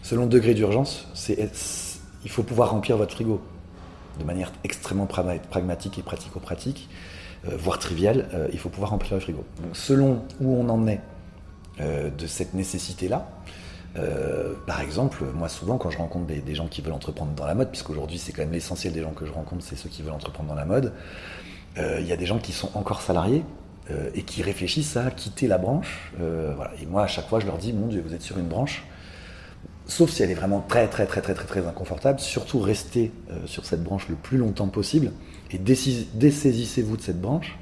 selon 0.03 0.23
le 0.23 0.29
degré 0.29 0.55
d'urgence, 0.55 1.07
il 2.25 2.31
faut 2.31 2.43
pouvoir 2.43 2.71
remplir 2.71 2.97
votre 2.97 3.15
frigo 3.15 3.41
de 4.19 4.25
manière 4.25 4.53
extrêmement 4.65 5.07
pragmatique 5.07 5.99
et 5.99 6.03
pratico-pratique, 6.03 6.89
euh, 7.47 7.57
voire 7.57 7.79
triviale, 7.79 8.29
euh, 8.35 8.49
il 8.53 8.59
faut 8.59 8.69
pouvoir 8.69 8.91
remplir 8.91 9.15
le 9.15 9.21
frigo. 9.21 9.45
Selon 9.73 10.23
où 10.41 10.55
on 10.55 10.69
en 10.69 10.87
est 10.87 11.01
euh, 11.81 12.11
de 12.11 12.27
cette 12.27 12.55
nécessité-là, 12.55 13.29
par 14.67 14.81
exemple, 14.81 15.23
moi 15.35 15.51
souvent 15.51 15.77
quand 15.77 15.91
je 15.91 15.99
rencontre 15.99 16.25
des, 16.25 16.55
gens 16.55 16.67
qui 16.67 16.81
veulent 16.81 16.95
entreprendre 16.95 17.33
dans 17.33 17.45
la 17.45 17.55
mode, 17.55 17.69
puisqu'aujourd'hui 17.69 18.17
c'est 18.17 18.33
quand 18.33 18.41
même 18.41 18.53
l'essentiel 18.53 18.95
des 18.95 19.03
gens 19.03 19.11
que 19.11 19.27
je 19.27 19.33
rencontre, 19.33 19.63
c'est 19.63 19.77
ceux 19.77 19.91
qui 19.91 20.01
veulent 20.01 20.15
entreprendre 20.15 20.49
dans 20.49 20.55
la 20.55 20.65
mode, 20.65 20.95
il 21.77 22.07
y 22.07 22.13
a 22.13 22.17
des 22.17 22.25
gens 22.25 22.39
qui 22.39 22.53
sont 22.53 22.71
encore 22.73 23.03
salariés, 23.03 23.45
et 24.15 24.23
qui 24.23 24.43
réfléchissent 24.43 24.97
à 24.97 25.11
quitter 25.11 25.47
la 25.47 25.59
branche. 25.59 26.11
Et 26.81 26.87
moi, 26.87 27.03
à 27.03 27.07
chaque 27.07 27.29
fois, 27.29 27.39
je 27.39 27.45
leur 27.45 27.59
dis, 27.59 27.75
mon 27.75 27.89
Dieu, 27.89 28.03
vous 28.03 28.15
êtes 28.15 28.23
sur 28.23 28.39
une 28.39 28.47
branche, 28.47 28.83
sauf 29.87 30.11
si 30.11 30.23
elle 30.23 30.31
est 30.31 30.35
vraiment 30.35 30.65
très 30.67 30.89
très 30.89 31.07
très 31.07 31.21
très 31.21 31.35
très 31.35 31.47
très 31.47 31.67
inconfortable, 31.67 32.21
surtout 32.21 32.61
restez 32.61 33.13
euh, 33.31 33.47
sur 33.47 33.65
cette 33.65 33.83
branche 33.83 34.09
le 34.09 34.15
plus 34.15 34.39
longtemps 34.39 34.69
possible 34.69 35.13
et 35.51 35.59
dessaisissez-vous 35.59 36.97
de 36.97 37.03
cette 37.03 37.21
branche 37.21 37.59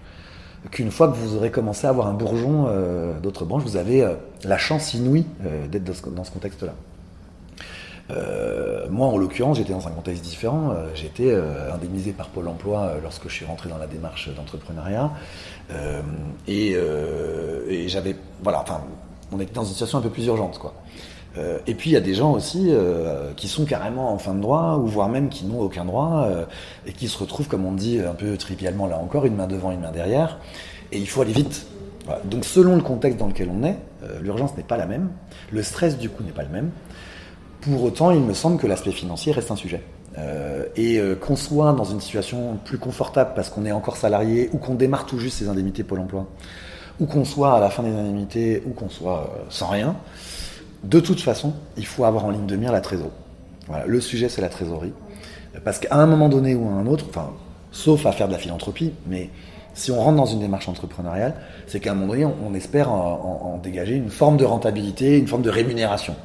qu'une 0.70 0.90
fois 0.90 1.08
que 1.08 1.16
vous 1.16 1.36
aurez 1.36 1.50
commencé 1.50 1.86
à 1.86 1.90
avoir 1.90 2.06
un 2.06 2.12
bourgeon 2.12 2.66
euh, 2.68 3.18
d'autres 3.18 3.46
branches, 3.46 3.62
vous 3.62 3.78
avez 3.78 4.02
euh, 4.02 4.14
la 4.44 4.58
chance 4.58 4.92
inouïe 4.92 5.24
d'être 5.70 5.84
dans 5.84 6.24
ce, 6.24 6.30
contexte-là. 6.30 6.74
moi, 8.90 9.06
en 9.06 9.16
l'occurrence, 9.16 9.56
j'étais 9.56 9.72
dans 9.72 9.88
un 9.88 9.90
contexte 9.90 10.22
différent. 10.22 10.74
j'étais 10.94 11.34
indemnisé 11.72 12.12
par 12.12 12.28
Pôle 12.28 12.48
Emploi 12.48 12.94
lorsque 13.02 13.28
je 13.28 13.34
suis 13.34 13.44
rentré 13.46 13.70
dans 13.70 13.78
la 13.78 13.86
démarche 13.86 14.28
d'entrepreneuriat, 14.34 15.10
et, 16.46 16.72
et 17.68 17.88
j'avais, 17.88 18.16
voilà, 18.42 18.60
enfin, 18.60 18.82
on 19.32 19.40
était 19.40 19.54
dans 19.54 19.64
une 19.64 19.72
situation 19.72 19.98
un 19.98 20.02
peu 20.02 20.10
plus 20.10 20.26
urgente, 20.26 20.58
quoi. 20.58 20.74
Euh, 21.38 21.58
et 21.66 21.74
puis 21.74 21.90
il 21.90 21.92
y 21.92 21.96
a 21.96 22.00
des 22.00 22.14
gens 22.14 22.32
aussi 22.32 22.66
euh, 22.70 23.32
qui 23.36 23.48
sont 23.48 23.64
carrément 23.64 24.12
en 24.12 24.18
fin 24.18 24.34
de 24.34 24.40
droit, 24.40 24.80
ou 24.82 24.86
voire 24.86 25.08
même 25.08 25.28
qui 25.28 25.44
n'ont 25.44 25.60
aucun 25.60 25.84
droit, 25.84 26.26
euh, 26.26 26.44
et 26.86 26.92
qui 26.92 27.08
se 27.08 27.18
retrouvent, 27.18 27.48
comme 27.48 27.64
on 27.64 27.72
dit 27.72 28.00
un 28.00 28.14
peu 28.14 28.36
trivialement 28.36 28.86
là 28.86 28.98
encore, 28.98 29.26
une 29.26 29.36
main 29.36 29.46
devant, 29.46 29.70
une 29.70 29.80
main 29.80 29.92
derrière, 29.92 30.38
et 30.92 30.98
il 30.98 31.08
faut 31.08 31.22
aller 31.22 31.32
vite. 31.32 31.66
Donc 32.24 32.44
selon 32.44 32.74
le 32.74 32.82
contexte 32.82 33.18
dans 33.18 33.28
lequel 33.28 33.50
on 33.50 33.62
est, 33.62 33.76
l'urgence 34.20 34.56
n'est 34.56 34.64
pas 34.64 34.76
la 34.76 34.86
même, 34.86 35.10
le 35.52 35.62
stress 35.62 35.96
du 35.96 36.08
coup 36.08 36.24
n'est 36.24 36.32
pas 36.32 36.42
le 36.42 36.48
même. 36.48 36.70
Pour 37.60 37.84
autant, 37.84 38.10
il 38.10 38.20
me 38.20 38.34
semble 38.34 38.58
que 38.58 38.66
l'aspect 38.66 38.90
financier 38.90 39.32
reste 39.32 39.50
un 39.52 39.56
sujet. 39.56 39.82
et 40.76 41.00
qu'on 41.20 41.36
soit 41.36 41.72
dans 41.72 41.84
une 41.84 42.00
situation 42.00 42.58
plus 42.64 42.78
confortable 42.78 43.32
parce 43.36 43.48
qu'on 43.48 43.64
est 43.64 43.70
encore 43.70 43.96
salarié 43.96 44.50
ou 44.52 44.58
qu'on 44.58 44.74
démarre 44.74 45.06
tout 45.06 45.18
juste 45.18 45.38
ses 45.38 45.48
indemnités 45.48 45.84
Pôle 45.84 46.00
emploi, 46.00 46.26
ou 46.98 47.06
qu'on 47.06 47.24
soit 47.24 47.52
à 47.52 47.60
la 47.60 47.70
fin 47.70 47.84
des 47.84 47.90
indemnités 47.90 48.62
ou 48.66 48.70
qu'on 48.70 48.88
soit 48.88 49.30
sans 49.48 49.68
rien, 49.68 49.94
de 50.84 51.00
toute 51.00 51.20
façon, 51.20 51.54
il 51.76 51.86
faut 51.86 52.04
avoir 52.04 52.24
en 52.24 52.30
ligne 52.30 52.46
de 52.46 52.56
mire 52.56 52.72
la 52.72 52.80
trésorerie. 52.80 53.12
Voilà, 53.66 53.86
le 53.86 54.00
sujet, 54.00 54.28
c'est 54.28 54.40
la 54.40 54.48
trésorerie. 54.48 54.92
Parce 55.64 55.78
qu'à 55.78 55.96
un 55.96 56.06
moment 56.06 56.28
donné 56.28 56.54
ou 56.54 56.66
à 56.68 56.72
un 56.72 56.86
autre, 56.86 57.06
enfin, 57.08 57.32
sauf 57.72 58.06
à 58.06 58.12
faire 58.12 58.28
de 58.28 58.32
la 58.32 58.38
philanthropie, 58.38 58.92
mais 59.06 59.30
si 59.74 59.90
on 59.90 60.00
rentre 60.00 60.16
dans 60.16 60.26
une 60.26 60.40
démarche 60.40 60.68
entrepreneuriale, 60.68 61.34
c'est 61.66 61.80
qu'à 61.80 61.92
un 61.92 61.94
moment 61.94 62.12
donné, 62.12 62.24
on, 62.24 62.54
espère 62.54 62.90
en, 62.90 63.60
dégager 63.62 63.94
une 63.94 64.10
forme 64.10 64.36
de 64.36 64.44
rentabilité, 64.44 65.18
une 65.18 65.28
forme 65.28 65.42
de 65.42 65.50
rémunération. 65.50 66.16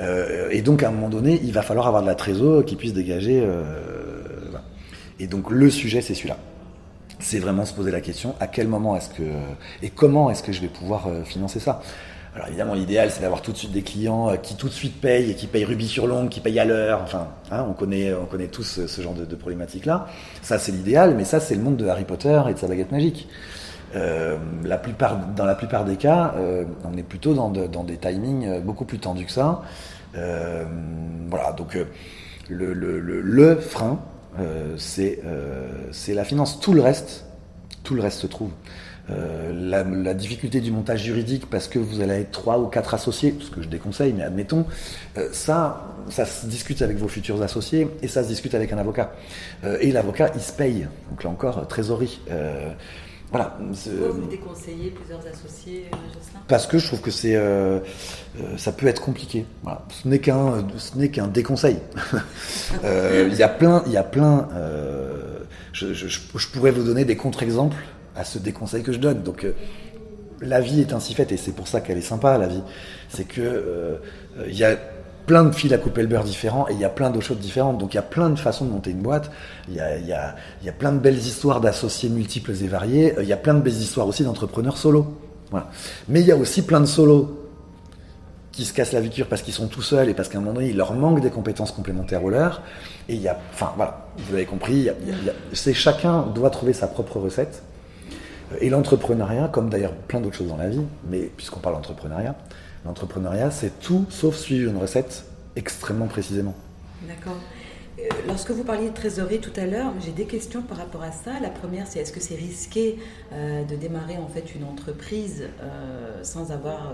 Euh, 0.00 0.48
et 0.50 0.62
donc, 0.62 0.82
à 0.82 0.88
un 0.88 0.90
moment 0.90 1.08
donné, 1.08 1.40
il 1.42 1.52
va 1.52 1.62
falloir 1.62 1.86
avoir 1.86 2.02
de 2.02 2.06
la 2.06 2.14
trésorerie 2.14 2.64
qui 2.64 2.76
puisse 2.76 2.92
dégager. 2.92 3.42
Euh, 3.44 3.80
et 5.18 5.26
donc, 5.26 5.50
le 5.50 5.70
sujet, 5.70 6.00
c'est 6.00 6.14
celui-là. 6.14 6.36
C'est 7.18 7.38
vraiment 7.38 7.64
se 7.64 7.72
poser 7.72 7.90
la 7.90 8.00
question 8.00 8.34
à 8.40 8.46
quel 8.46 8.68
moment 8.68 8.96
est-ce 8.96 9.10
que 9.10 9.22
et 9.82 9.90
comment 9.90 10.30
est-ce 10.30 10.42
que 10.42 10.50
je 10.52 10.60
vais 10.60 10.68
pouvoir 10.68 11.06
euh, 11.06 11.22
financer 11.24 11.60
ça? 11.60 11.80
Alors 12.34 12.48
évidemment, 12.48 12.72
l'idéal, 12.72 13.10
c'est 13.10 13.20
d'avoir 13.20 13.42
tout 13.42 13.52
de 13.52 13.58
suite 13.58 13.72
des 13.72 13.82
clients 13.82 14.30
euh, 14.30 14.36
qui 14.36 14.56
tout 14.56 14.68
de 14.68 14.72
suite 14.72 15.00
payent 15.00 15.30
et 15.30 15.34
qui 15.34 15.46
payent 15.46 15.66
rubis 15.66 15.88
sur 15.88 16.06
l'ongle, 16.06 16.30
qui 16.30 16.40
payent 16.40 16.60
à 16.60 16.64
l'heure. 16.64 17.02
Enfin, 17.02 17.28
hein, 17.50 17.66
on 17.68 17.74
connaît, 17.74 18.14
on 18.14 18.24
connaît 18.24 18.46
tous 18.46 18.86
ce, 18.86 19.02
genre 19.02 19.12
de, 19.12 19.36
problématiques-là. 19.36 20.06
Ça, 20.40 20.58
c'est 20.58 20.72
l'idéal, 20.72 21.14
mais 21.14 21.24
ça, 21.24 21.40
c'est 21.40 21.54
le 21.54 21.60
monde 21.60 21.76
de 21.76 21.86
Harry 21.86 22.04
Potter 22.04 22.40
et 22.48 22.54
de 22.54 22.58
sa 22.58 22.68
baguette 22.68 22.90
magique. 22.90 23.28
Euh, 23.94 24.38
la 24.64 24.78
plupart, 24.78 25.18
dans 25.36 25.44
la 25.44 25.54
plupart 25.54 25.84
des 25.84 25.96
cas, 25.96 26.32
euh, 26.38 26.64
on 26.84 26.96
est 26.96 27.02
plutôt 27.02 27.34
dans, 27.34 27.50
des 27.50 27.98
timings 27.98 28.62
beaucoup 28.62 28.86
plus 28.86 28.98
tendus 28.98 29.26
que 29.26 29.32
ça. 29.32 29.62
Voilà, 30.14 31.52
donc 31.52 31.76
le, 32.48 32.72
le 32.72 33.56
frein, 33.56 33.98
c'est 34.78 35.20
la 36.08 36.24
finance. 36.24 36.60
Tout 36.60 36.72
le 36.72 36.80
reste, 36.80 37.26
tout 37.82 37.94
le 37.94 38.00
reste 38.00 38.20
se 38.20 38.26
trouve. 38.26 38.52
Euh, 39.10 39.52
la, 39.52 40.14
difficulté 40.14 40.60
du 40.60 40.70
montage 40.70 41.02
juridique 41.02 41.50
parce 41.50 41.66
que 41.66 41.78
vous 41.78 42.00
allez 42.00 42.20
être 42.20 42.30
trois 42.30 42.58
ou 42.58 42.66
quatre 42.66 42.94
associés, 42.94 43.34
ce 43.40 43.50
que 43.50 43.60
je 43.62 43.68
déconseille, 43.68 44.12
mais 44.12 44.22
admettons, 44.22 44.64
euh, 45.18 45.28
ça, 45.32 45.88
ça 46.08 46.24
se 46.24 46.46
discute 46.46 46.82
avec 46.82 46.98
vos 46.98 47.08
futurs 47.08 47.42
associés 47.42 47.88
et 48.02 48.08
ça 48.08 48.22
se 48.22 48.28
discute 48.28 48.54
avec 48.54 48.72
un 48.72 48.78
avocat. 48.78 49.12
Euh, 49.64 49.78
et 49.80 49.90
l'avocat, 49.90 50.30
il 50.34 50.40
se 50.40 50.52
paye. 50.52 50.86
Donc 51.10 51.24
là 51.24 51.30
encore, 51.30 51.66
trésorerie. 51.66 52.20
voilà. 53.32 53.58
vous 53.60 54.26
déconseillez 54.30 54.90
plusieurs 54.90 55.26
associés, 55.26 55.86
Parce 56.46 56.66
que 56.66 56.78
je 56.78 56.86
trouve 56.86 57.00
que 57.00 57.10
c'est, 57.10 57.36
ça 58.56 58.72
peut 58.72 58.86
être 58.86 59.02
compliqué. 59.02 59.46
Voilà. 59.64 59.84
Ce 59.90 60.06
n'est 60.06 60.20
qu'un, 60.20 60.64
ce 60.76 60.96
n'est 60.96 61.08
qu'un 61.08 61.26
déconseil. 61.26 61.78
Il 62.84 63.34
y 63.34 63.42
a 63.42 63.48
plein, 63.48 63.82
il 63.86 63.92
y 63.92 63.96
a 63.96 64.04
plein. 64.04 64.48
Je, 65.72 65.92
je, 65.92 66.06
je 66.06 66.48
pourrais 66.48 66.70
vous 66.70 66.84
donner 66.84 67.04
des 67.04 67.16
contre-exemples 67.16 67.78
à 68.16 68.24
ce 68.24 68.38
déconseil 68.38 68.82
que 68.82 68.92
je 68.92 68.98
donne. 68.98 69.22
Donc 69.22 69.44
euh, 69.44 69.54
la 70.40 70.60
vie 70.60 70.80
est 70.80 70.92
ainsi 70.92 71.14
faite 71.14 71.32
et 71.32 71.36
c'est 71.36 71.52
pour 71.52 71.68
ça 71.68 71.80
qu'elle 71.80 71.98
est 71.98 72.02
sympa 72.02 72.36
la 72.38 72.46
vie. 72.46 72.62
C'est 73.08 73.24
que 73.24 73.40
euh, 73.40 73.96
il 74.48 74.56
y 74.56 74.64
a 74.64 74.76
plein 75.26 75.44
de 75.44 75.54
fils 75.54 75.72
à 75.72 75.78
couper 75.78 76.02
le 76.02 76.08
beurre 76.08 76.24
différents 76.24 76.68
et 76.68 76.72
il 76.72 76.80
y 76.80 76.84
a 76.84 76.88
plein 76.88 77.10
d'eau 77.10 77.20
chaude 77.20 77.38
différentes. 77.38 77.78
Donc 77.78 77.94
il 77.94 77.96
y 77.96 78.00
a 78.00 78.02
plein 78.02 78.30
de 78.30 78.38
façons 78.38 78.64
de 78.64 78.70
monter 78.70 78.90
une 78.90 79.02
boîte. 79.02 79.30
Il 79.68 79.74
y 79.74 79.80
a, 79.80 79.96
il 79.98 80.06
y 80.06 80.12
a, 80.12 80.72
plein 80.72 80.92
de 80.92 80.98
belles 80.98 81.18
histoires 81.18 81.60
d'associés 81.60 82.08
multiples 82.08 82.52
et 82.52 82.66
variés. 82.66 83.14
Il 83.20 83.26
y 83.26 83.32
a 83.32 83.36
plein 83.36 83.54
de 83.54 83.60
belles 83.60 83.72
histoires 83.72 84.06
aussi 84.06 84.24
d'entrepreneurs 84.24 84.76
solo. 84.76 85.16
Voilà. 85.50 85.68
Mais 86.08 86.20
il 86.20 86.26
y 86.26 86.32
a 86.32 86.36
aussi 86.36 86.62
plein 86.62 86.80
de 86.80 86.86
solos 86.86 87.38
qui 88.50 88.64
se 88.64 88.74
cassent 88.74 88.92
la 88.92 89.00
vicure 89.00 89.28
parce 89.28 89.42
qu'ils 89.42 89.54
sont 89.54 89.66
tout 89.66 89.82
seuls 89.82 90.10
et 90.10 90.14
parce 90.14 90.28
qu'à 90.28 90.38
un 90.38 90.40
moment 90.40 90.54
donné, 90.54 90.68
il 90.68 90.76
leur 90.76 90.92
manque 90.92 91.20
des 91.20 91.30
compétences 91.30 91.72
complémentaires 91.72 92.22
aux 92.22 92.30
leurs. 92.30 92.62
Et 93.08 93.14
il 93.14 93.20
y 93.20 93.28
a, 93.28 93.38
enfin 93.52 93.72
voilà, 93.76 94.06
vous 94.18 94.34
avez 94.34 94.44
compris, 94.44 94.88
c'est 95.52 95.72
chacun 95.72 96.22
doit 96.34 96.50
trouver 96.50 96.72
sa 96.72 96.86
propre 96.86 97.18
recette. 97.18 97.62
Et 98.60 98.70
l'entrepreneuriat, 98.70 99.48
comme 99.48 99.70
d'ailleurs 99.70 99.92
plein 99.92 100.20
d'autres 100.20 100.36
choses 100.36 100.48
dans 100.48 100.56
la 100.56 100.68
vie, 100.68 100.82
mais 101.08 101.30
puisqu'on 101.36 101.60
parle 101.60 101.76
d'entrepreneuriat, 101.76 102.34
l'entrepreneuriat, 102.84 103.50
c'est 103.50 103.80
tout 103.80 104.06
sauf 104.08 104.36
suivre 104.36 104.70
une 104.70 104.78
recette 104.78 105.24
extrêmement 105.56 106.06
précisément. 106.06 106.54
D'accord. 107.06 107.38
Euh, 107.98 108.04
lorsque 108.26 108.50
vous 108.50 108.64
parliez 108.64 108.88
de 108.88 108.94
trésorerie 108.94 109.40
tout 109.40 109.52
à 109.56 109.66
l'heure, 109.66 109.92
j'ai 110.00 110.12
des 110.12 110.24
questions 110.24 110.62
par 110.62 110.78
rapport 110.78 111.02
à 111.02 111.12
ça. 111.12 111.32
La 111.40 111.50
première, 111.50 111.86
c'est 111.86 111.98
est-ce 111.98 112.12
que 112.12 112.20
c'est 112.20 112.34
risqué 112.34 112.98
euh, 113.32 113.64
de 113.64 113.76
démarrer 113.76 114.16
en 114.16 114.28
fait 114.28 114.54
une 114.54 114.64
entreprise 114.64 115.44
euh, 115.60 116.22
sans 116.22 116.52
avoir 116.52 116.92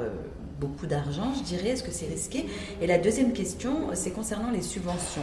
beaucoup 0.60 0.86
d'argent, 0.86 1.32
je 1.36 1.44
dirais? 1.44 1.70
Est-ce 1.70 1.84
que 1.84 1.92
c'est 1.92 2.08
risqué? 2.08 2.46
Et 2.82 2.86
la 2.86 2.98
deuxième 2.98 3.32
question, 3.32 3.90
c'est 3.94 4.10
concernant 4.10 4.50
les 4.50 4.62
subventions. 4.62 5.22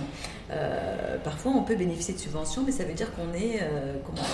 parfois, 1.26 1.52
on 1.54 1.64
peut 1.64 1.76
bénéficier 1.76 2.14
de 2.14 2.20
subventions, 2.20 2.64
mais 2.66 2.72
ça 2.72 2.86
veut 2.86 2.94
dire 2.94 3.12
qu'on 3.14 3.34
est 3.34 3.60
comment? 4.06 4.28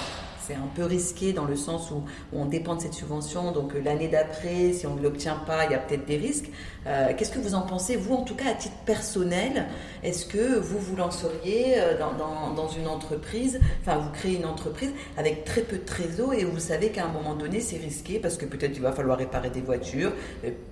C'est 0.45 0.55
un 0.55 0.67
peu 0.75 0.83
risqué 0.83 1.33
dans 1.33 1.45
le 1.45 1.55
sens 1.55 1.91
où, 1.91 2.03
on 2.33 2.45
dépend 2.45 2.75
de 2.75 2.81
cette 2.81 2.93
subvention. 2.93 3.51
Donc 3.51 3.75
euh, 3.75 3.81
l'année 3.83 4.07
d'après, 4.07 4.73
si 4.73 4.87
on 4.87 4.95
ne 4.95 5.01
l'obtient 5.01 5.35
pas, 5.35 5.65
il 5.65 5.71
y 5.71 5.75
a 5.75 5.77
peut-être 5.77 6.05
des 6.05 6.17
risques. 6.17 6.49
Euh, 6.87 7.11
qu'est-ce 7.15 7.31
que 7.31 7.39
vous 7.39 7.53
en 7.53 7.61
pensez, 7.61 7.95
vous, 7.95 8.15
en 8.15 8.23
tout 8.23 8.35
cas 8.35 8.51
à 8.51 8.53
titre 8.53 8.75
personnel? 8.85 9.67
Est-ce 10.03 10.25
que 10.25 10.57
vous 10.57 10.79
vous 10.79 10.95
lanceriez 10.95 11.75
euh, 11.77 11.97
dans, 11.97 12.67
une 12.69 12.87
entreprise, 12.87 13.59
enfin 13.81 13.97
vous 13.97 14.09
créez 14.11 14.37
une 14.37 14.45
entreprise 14.45 14.91
avec 15.17 15.43
très 15.43 15.61
peu 15.61 15.77
de 15.77 15.83
trésor 15.83 16.33
et 16.33 16.45
vous 16.45 16.59
savez 16.59 16.89
qu'à 16.89 17.05
un 17.05 17.09
moment 17.09 17.35
donné, 17.35 17.59
c'est 17.59 17.77
risqué 17.77 18.17
parce 18.17 18.37
que 18.37 18.45
peut-être 18.45 18.75
il 18.75 18.81
va 18.81 18.91
falloir 18.91 19.17
réparer 19.17 19.49
des 19.49 19.61
voitures. 19.61 20.13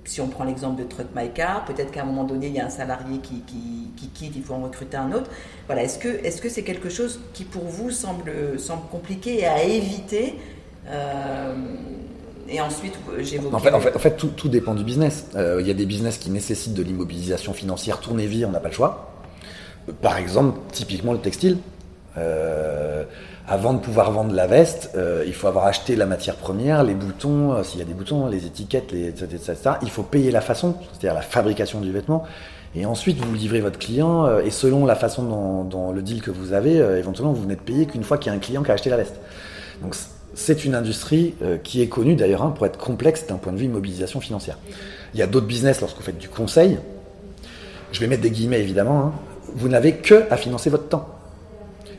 si 0.06 0.22
on 0.22 0.28
prend 0.28 0.46
l'exemple 0.46 0.82
de 0.82 0.88
Truck 0.88 1.08
My 1.16 1.30
Car, 1.34 1.66
peut-être 1.66 1.92
qu'à 1.92 2.04
un 2.04 2.06
moment 2.06 2.24
donné, 2.24 2.48
il 2.48 2.56
y 2.56 2.60
a 2.60 2.66
un 2.66 2.70
salarié 2.70 3.20
qui, 3.20 3.44
quitte, 4.14 4.36
il 4.36 4.44
faut 4.44 4.54
en 4.54 4.64
recruter 4.64 4.98
un 4.98 5.12
autre. 5.12 5.30
Voilà, 5.68 5.84
est-ce 5.84 6.00
que 6.00 6.20
c'est 6.24 6.30
-ce 6.30 6.50
c'est 6.50 6.64
quelque 6.64 6.90
chose 6.90 7.20
qui 7.34 7.44
pour 7.44 7.66
vous 7.66 7.92
semble, 7.92 8.60
semble 8.60 8.88
compliqué 8.90 9.40
et 9.40 9.46
à 9.46 9.59
éviter. 9.64 10.36
Euh, 10.90 11.54
et 12.48 12.60
ensuite, 12.62 12.96
j'évoque. 13.20 13.54
En 13.54 13.60
fait, 13.60 13.72
en 13.72 13.80
fait, 13.80 13.96
en 13.96 14.00
fait 14.00 14.18
tout, 14.18 14.30
tout, 14.30 14.50
dépend 14.50 14.74
du 14.74 14.84
business. 14.84 15.28
Euh, 15.36 15.58
il 15.62 15.68
y 15.68 15.72
a 15.72 15.76
des 15.76 15.86
business 15.86 16.18
qui 16.18 16.32
nécessitent 16.32 16.74
de 16.74 16.82
l'immobilisation 16.82 17.54
financière, 17.54 18.00
tourner 18.00 18.26
vie, 18.26 18.46
on 18.46 18.52
n'a 18.52 18.60
pas 18.60 18.70
le 18.70 18.74
choix. 18.74 19.12
Par 20.02 20.18
exemple, 20.18 20.60
typiquement 20.72 21.14
le 21.14 21.20
textile. 21.20 21.58
Euh, 22.18 23.04
avant 23.48 23.74
de 23.74 23.80
pouvoir 23.80 24.12
vendre 24.12 24.34
la 24.34 24.46
veste, 24.46 24.96
il 25.26 25.34
faut 25.34 25.48
avoir 25.48 25.66
acheté 25.66 25.96
la 25.96 26.06
matière 26.06 26.36
première, 26.36 26.84
les 26.84 26.94
boutons, 26.94 27.64
s'il 27.64 27.80
y 27.80 27.82
a 27.82 27.86
des 27.86 27.96
boutons, 27.96 28.28
les 28.28 28.46
étiquettes, 28.46 28.92
les, 28.92 29.08
etc., 29.08 29.56
Il 29.82 29.90
faut 29.90 30.04
payer 30.04 30.30
la 30.30 30.42
façon, 30.42 30.76
c'est-à-dire 30.92 31.16
la 31.16 31.24
fabrication 31.24 31.82
du 31.82 31.92
vêtement. 31.92 32.26
Et 32.76 32.86
ensuite, 32.86 33.18
vous 33.18 33.34
livrez 33.34 33.62
votre 33.62 33.80
client, 33.80 34.38
et 34.38 34.52
selon 34.52 34.86
la 34.86 34.94
façon 34.94 35.24
dont, 35.24 35.64
dont, 35.64 35.92
le 35.92 36.04
deal 36.04 36.22
que 36.22 36.30
vous 36.30 36.54
avez, 36.54 36.76
éventuellement, 36.76 37.34
vous 37.34 37.48
n'êtes 37.48 37.62
payé 37.62 37.88
qu'une 37.88 38.04
fois 38.04 38.20
qu'il 38.20 38.32
y 38.32 38.36
a 38.36 38.38
un 38.38 38.40
client 38.40 38.62
qui 38.62 38.70
a 38.70 38.76
acheté 38.76 38.92
la 38.92 38.98
veste. 38.98 39.16
Donc 39.82 39.96
c'est 40.34 40.66
une 40.66 40.76
industrie 40.76 41.36
euh, 41.42 41.58
qui 41.58 41.82
est 41.82 41.88
connue 41.88 42.16
d'ailleurs 42.16 42.44
hein, 42.44 42.54
pour 42.56 42.66
être 42.66 42.78
complexe 42.78 43.26
d'un 43.28 43.36
point 43.36 43.52
de 43.52 43.58
vue 43.58 43.68
mobilisation 43.68 44.20
financière. 44.20 44.58
Il 45.14 45.20
y 45.20 45.24
a 45.24 45.28
d'autres 45.28 45.48
business 45.48 45.82
lorsque 45.82 45.98
vous 45.98 46.04
faites 46.04 46.18
du 46.18 46.30
conseil. 46.30 46.78
Je 47.92 48.00
vais 48.00 48.08
mettre 48.08 48.22
des 48.22 48.32
guillemets 48.32 48.60
évidemment. 48.60 49.00
Hein, 49.00 49.12
vous 49.56 49.68
n'avez 49.68 49.96
que 49.96 50.24
à 50.30 50.38
financer 50.38 50.70
votre 50.70 50.88
temps. 50.88 51.08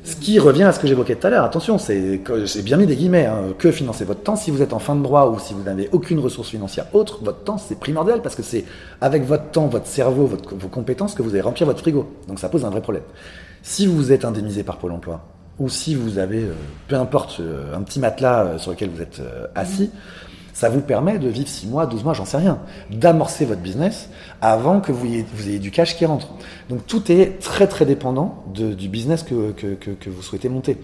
Ce 0.03 0.17
qui 0.17 0.39
revient 0.39 0.63
à 0.63 0.73
ce 0.73 0.81
que 0.81 0.87
j'évoquais 0.87 1.17
tout 1.17 1.27
à 1.27 1.31
l'heure. 1.31 1.45
Attention, 1.45 1.77
c'est 1.77 2.23
j'ai 2.45 2.63
bien 2.63 2.77
mis 2.77 2.87
des 2.87 2.97
guillemets. 2.97 3.27
Hein, 3.27 3.53
que 3.59 3.71
financer 3.71 4.05
votre 4.05 4.23
temps 4.23 4.37
Si 4.37 4.51
vous 4.51 4.63
êtes 4.63 4.73
en 4.73 4.79
fin 4.79 4.97
de 4.97 5.03
droit 5.03 5.27
ou 5.27 5.39
si 5.39 5.53
vous 5.53 5.63
n'avez 5.63 5.89
aucune 5.93 6.21
ressource 6.21 6.49
financière 6.49 6.87
autre, 6.95 7.19
votre 7.23 7.41
temps 7.41 7.59
c'est 7.59 7.79
primordial 7.79 8.23
parce 8.23 8.35
que 8.35 8.43
c'est 8.43 8.65
avec 9.01 9.25
votre 9.25 9.51
temps, 9.51 9.67
votre 9.67 9.87
cerveau, 9.87 10.27
vos 10.27 10.69
compétences 10.69 11.15
que 11.15 11.23
vous 11.23 11.31
allez 11.31 11.43
remplir 11.43 11.67
votre 11.67 11.81
frigo. 11.81 12.09
Donc 12.29 12.39
ça 12.39 12.49
pose 12.49 12.65
un 12.65 12.71
vrai 12.71 12.81
problème. 12.81 13.05
Si 13.63 13.87
vous 13.87 14.13
êtes 14.13 14.25
indemnisé 14.25 14.63
par 14.63 14.79
Pôle 14.79 14.93
Emploi, 14.93 15.21
ou 15.61 15.69
si 15.69 15.95
vous 15.95 16.19
avez, 16.19 16.43
euh, 16.43 16.55
peu 16.89 16.97
importe, 16.97 17.39
euh, 17.39 17.77
un 17.77 17.83
petit 17.83 18.01
matelas 18.01 18.45
euh, 18.45 18.59
sur 18.59 18.73
lequel 18.73 18.89
vous 18.89 19.03
êtes 19.03 19.23
assis, 19.55 19.91
ça 20.55 20.69
vous 20.69 20.81
permet 20.81 21.19
de 21.19 21.29
vivre 21.29 21.49
6 21.49 21.69
mois, 21.69 21.87
12 21.87 22.03
mois, 22.03 22.15
j'en 22.15 22.25
sais 22.25 22.39
rien, 22.39 22.59
d'amorcer 22.91 23.45
votre 23.45 23.61
business 23.61 24.11
avant 24.41 24.81
que 24.81 24.91
vous 24.91 25.07
ayez, 25.07 25.59
du 25.59 25.71
cash 25.71 25.97
qui 25.97 26.07
rentre. 26.07 26.29
Donc 26.69 26.87
tout 26.87 27.13
est 27.13 27.39
très 27.41 27.67
très 27.67 27.87
dépendant 27.87 28.45
du 28.49 28.89
business 28.89 29.23
que, 29.23 29.55
vous 30.09 30.23
souhaitez 30.23 30.49
monter. 30.49 30.77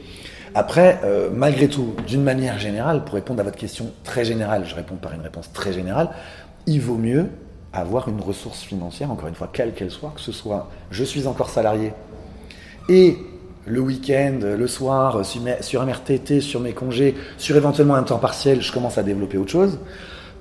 Après, 0.55 1.01
malgré 1.35 1.69
tout, 1.69 1.95
d'une 2.07 2.23
manière 2.23 2.59
générale, 2.59 3.05
pour 3.05 3.17
répondre 3.17 3.41
à 3.41 3.43
votre 3.43 3.59
question 3.59 3.91
très 4.03 4.25
générale, 4.25 4.65
je 4.65 4.75
réponds 4.75 4.97
par 4.97 5.13
une 5.13 5.21
réponse 5.21 5.53
très 5.53 5.75
générale, 5.75 6.11
il 6.67 6.81
vaut 6.81 6.97
mieux 6.97 7.27
avoir 7.75 8.09
une 8.09 8.21
ressource 8.21 8.63
financière, 8.63 9.11
encore 9.11 9.29
une 9.29 9.35
fois, 9.35 9.51
quelle 9.53 9.75
qu'elle 9.75 9.91
soit, 9.91 10.13
que 10.15 10.23
ce 10.23 10.33
soit 10.33 10.71
je 10.91 11.05
suis 11.05 11.27
encore 11.27 11.51
salarié 11.51 11.93
et 12.89 13.19
le 13.67 13.81
week-end, 13.81 14.39
le 14.43 14.67
soir, 14.67 15.23
sur 15.61 15.85
MRTT, 15.85 16.41
sur 16.41 16.61
mes 16.61 16.73
congés, 16.73 17.15
sur 17.39 17.57
éventuellement 17.57 17.97
un 17.97 18.03
temps 18.03 18.19
partiel, 18.19 18.63
je 18.63 18.73
commence 18.73 18.99
à 18.99 19.03
développer 19.03 19.39
autre 19.39 19.51
chose. 19.51 19.79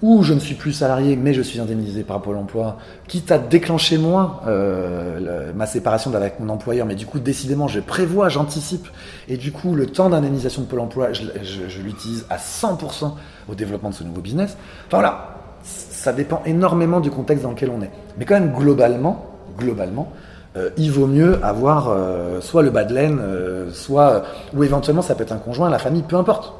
Ou 0.02 0.24
je 0.24 0.34
ne 0.34 0.40
suis 0.40 0.56
plus 0.56 0.74
salarié, 0.74 1.16
mais 1.16 1.34
je 1.34 1.42
suis 1.42 1.60
indemnisé 1.60 2.04
par 2.04 2.22
Pôle 2.22 2.36
emploi, 2.36 2.78
quitte 3.08 3.32
à 3.32 3.38
déclencher 3.38 3.98
moi 3.98 4.42
euh, 4.46 5.54
ma 5.56 5.66
séparation 5.66 6.14
avec 6.14 6.40
mon 6.40 6.50
employeur, 6.50 6.86
mais 6.86 6.96
du 6.96 7.06
coup, 7.06 7.20
décidément, 7.20 7.68
je 7.68 7.80
prévois, 7.80 8.28
j'anticipe, 8.30 8.88
et 9.30 9.38
du 9.38 9.52
coup, 9.52 9.74
le 9.74 9.88
temps 9.88 10.10
d'indemnisation 10.10 10.64
de 10.64 10.68
Pôle 10.68 10.82
emploi, 10.82 11.14
je, 11.14 11.24
je 11.42 11.82
l'utilise 11.82 12.26
à 12.30 12.38
100% 12.38 13.14
au 13.48 13.56
développement 13.56 13.90
de 13.90 13.96
ce 13.96 14.04
nouveau 14.04 14.22
business. 14.22 14.58
Enfin 14.88 14.98
voilà, 14.98 15.36
ça 15.64 16.14
dépend 16.14 16.44
énormément 16.46 17.00
du 17.00 17.10
contexte 17.10 17.44
dans 17.44 17.52
lequel 17.52 17.72
on 17.72 17.82
est. 17.82 17.92
Mais 18.18 18.26
quand 18.26 18.40
même, 18.40 18.54
globalement, 18.54 19.26
globalement, 19.58 20.12
euh, 20.58 20.70
il 20.78 20.92
vaut 20.92 21.08
mieux 21.08 21.44
avoir 21.44 21.90
euh, 21.90 22.40
soit 22.40 22.62
le 22.62 22.70
bas 22.70 22.84
de 22.86 22.94
laine, 22.94 23.20
euh, 23.22 23.72
soit 23.72 24.24
ou 24.56 24.64
éventuellement 24.64 25.02
ça 25.02 25.16
peut 25.16 25.24
être 25.24 25.34
un 25.34 25.38
conjoint, 25.38 25.70
la 25.70 25.80
famille, 25.80 26.04
peu 26.04 26.16
importe. 26.16 26.54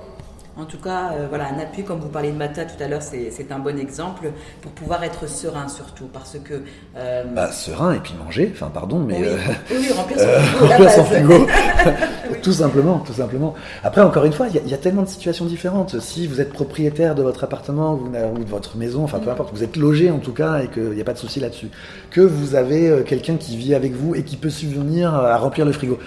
En 0.58 0.64
tout 0.64 0.78
cas, 0.78 1.12
euh, 1.12 1.26
voilà, 1.28 1.48
un 1.50 1.60
appui, 1.60 1.84
comme 1.84 2.00
vous 2.00 2.08
parliez 2.08 2.32
de 2.32 2.38
Mata 2.38 2.64
tout 2.64 2.82
à 2.82 2.88
l'heure, 2.88 3.02
c'est 3.02 3.52
un 3.52 3.60
bon 3.60 3.78
exemple 3.78 4.32
pour 4.62 4.72
pouvoir 4.72 5.04
être 5.04 5.28
serein 5.28 5.68
surtout, 5.68 6.06
parce 6.06 6.38
que... 6.42 6.62
Euh, 6.96 7.26
bah, 7.26 7.52
serein 7.52 7.94
et 7.94 8.00
puis 8.00 8.14
manger, 8.24 8.52
enfin 8.54 8.72
pardon, 8.74 9.00
mais... 9.00 9.18
Oui, 9.20 9.26
euh, 9.26 9.38
oui 9.72 9.92
remplir 9.92 10.90
son 10.92 11.04
frigo, 11.04 11.46
tout 12.42 12.54
simplement, 12.54 13.00
tout 13.00 13.12
simplement. 13.12 13.54
Après, 13.84 14.00
encore 14.00 14.24
une 14.24 14.32
fois, 14.32 14.48
il 14.48 14.70
y, 14.70 14.74
a 14.74 14.78
tellement 14.78 15.02
de 15.02 15.10
situations 15.10 15.44
différentes. 15.44 16.00
Si 16.00 16.26
vous 16.26 16.40
êtes 16.40 16.54
propriétaire 16.54 17.16
de 17.16 17.22
votre 17.22 17.44
appartement 17.44 17.96
ou, 17.96 18.10
de 18.10 18.50
votre 18.50 18.78
maison, 18.78 19.04
enfin 19.04 19.20
peu 19.20 19.28
mm. 19.28 19.34
importe, 19.34 19.54
vous 19.54 19.64
êtes 19.64 19.76
logé 19.76 20.10
en 20.10 20.20
tout 20.20 20.34
cas 20.34 20.62
et 20.62 20.70
qu'il 20.70 20.92
n'y 20.92 21.02
a 21.02 21.06
pas 21.06 21.14
de 21.14 21.18
souci 21.18 21.42
là-dessus, 21.42 21.68
que 22.12 22.22
vous 22.22 22.56
avez 22.56 23.04
quelqu'un 23.06 23.36
qui 23.36 23.58
vit 23.58 23.76
avec 23.76 23.92
vous 23.92 24.16
et 24.16 24.24
qui 24.24 24.38
peut 24.38 24.50
subvenir 24.50 25.14
à 25.14 25.36
remplir 25.38 25.66
le 25.66 25.74
frigo 25.74 26.00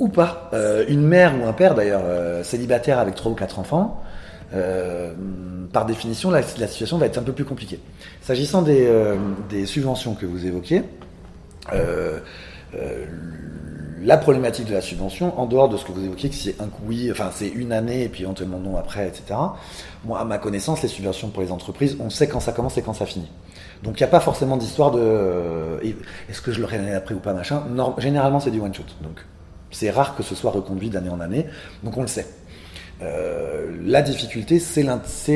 ou 0.00 0.08
pas. 0.08 0.50
Euh, 0.52 0.84
une 0.88 1.06
mère 1.06 1.34
ou 1.40 1.46
un 1.46 1.52
père, 1.52 1.76
d'ailleurs, 1.76 2.02
euh, 2.04 2.42
célibataire 2.42 2.98
avec 2.98 3.14
trois 3.14 3.30
ou 3.30 3.34
quatre 3.36 3.60
enfants, 3.60 4.02
euh, 4.52 5.12
par 5.72 5.86
définition, 5.86 6.30
la, 6.30 6.42
situation 6.42 6.98
va 6.98 7.06
être 7.06 7.18
un 7.18 7.22
peu 7.22 7.32
plus 7.32 7.44
compliquée. 7.44 7.78
S'agissant 8.22 8.62
des, 8.62 8.90
des, 9.48 9.66
subventions 9.66 10.14
que 10.14 10.26
vous 10.26 10.44
évoquiez, 10.44 10.82
la 14.02 14.16
problématique 14.16 14.66
de 14.66 14.72
la 14.72 14.80
subvention, 14.80 15.38
en 15.38 15.46
dehors 15.46 15.68
de 15.68 15.76
ce 15.76 15.84
que 15.84 15.92
vous 15.92 16.02
évoquiez, 16.02 16.30
que 16.30 16.34
c'est 16.34 16.60
un 16.60 16.68
oui, 16.86 17.10
enfin 17.12 17.30
c'est 17.32 17.48
une 17.48 17.70
année 17.70 18.04
et 18.04 18.08
puis 18.08 18.22
éventuellement 18.22 18.58
non 18.58 18.76
après, 18.76 19.06
etc. 19.06 19.38
Moi, 20.04 20.18
à 20.18 20.24
ma 20.24 20.38
connaissance, 20.38 20.82
les 20.82 20.88
subventions 20.88 21.28
pour 21.28 21.42
les 21.42 21.52
entreprises, 21.52 21.96
on 22.00 22.10
sait 22.10 22.26
quand 22.26 22.40
ça 22.40 22.52
commence 22.52 22.78
et 22.78 22.82
quand 22.82 22.94
ça 22.94 23.06
finit. 23.06 23.28
Donc 23.82 24.00
il 24.00 24.02
n'y 24.02 24.08
a 24.08 24.10
pas 24.10 24.20
forcément 24.20 24.56
d'histoire 24.56 24.90
de 24.90 25.80
est-ce 26.28 26.40
que 26.40 26.50
je 26.50 26.60
l'aurai 26.60 26.78
l'année 26.78 26.94
après 26.94 27.14
ou 27.14 27.20
pas 27.20 27.34
machin. 27.34 27.62
généralement, 27.98 28.40
c'est 28.40 28.50
du 28.50 28.60
one 28.60 28.74
shot. 28.74 28.84
Donc 29.02 29.20
c'est 29.70 29.90
rare 29.90 30.16
que 30.16 30.22
ce 30.22 30.34
soit 30.34 30.50
reconduit 30.50 30.90
d'année 30.90 31.10
en 31.10 31.20
année, 31.20 31.46
donc 31.82 31.96
on 31.96 32.02
le 32.02 32.08
sait. 32.08 32.26
Euh, 33.02 33.70
la 33.82 34.02
difficulté, 34.02 34.58
c'est 34.58 34.84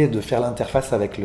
de 0.09 0.20
faire 0.20 0.40
l'interface 0.40 0.92
avec, 0.92 1.18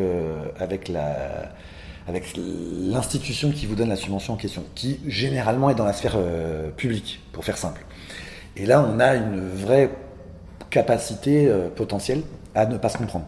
l'institution 2.37 3.51
qui 3.51 3.65
vous 3.65 3.75
donne 3.75 3.89
la 3.89 3.95
subvention 3.95 4.33
en 4.33 4.37
question, 4.37 4.63
qui 4.75 4.99
généralement 5.05 5.69
est 5.69 5.75
dans 5.75 5.85
la 5.85 5.93
sphère 5.93 6.15
euh, 6.15 6.69
publique, 6.69 7.21
pour 7.33 7.43
faire 7.43 7.57
simple. 7.57 7.85
Et 8.55 8.65
là, 8.65 8.85
on 8.87 8.99
a 8.99 9.15
une 9.15 9.49
vraie 9.49 9.89
capacité 10.69 11.47
euh, 11.47 11.69
potentielle 11.69 12.21
à 12.55 12.65
ne 12.65 12.77
pas 12.77 12.89
se 12.89 12.97
comprendre. 12.97 13.25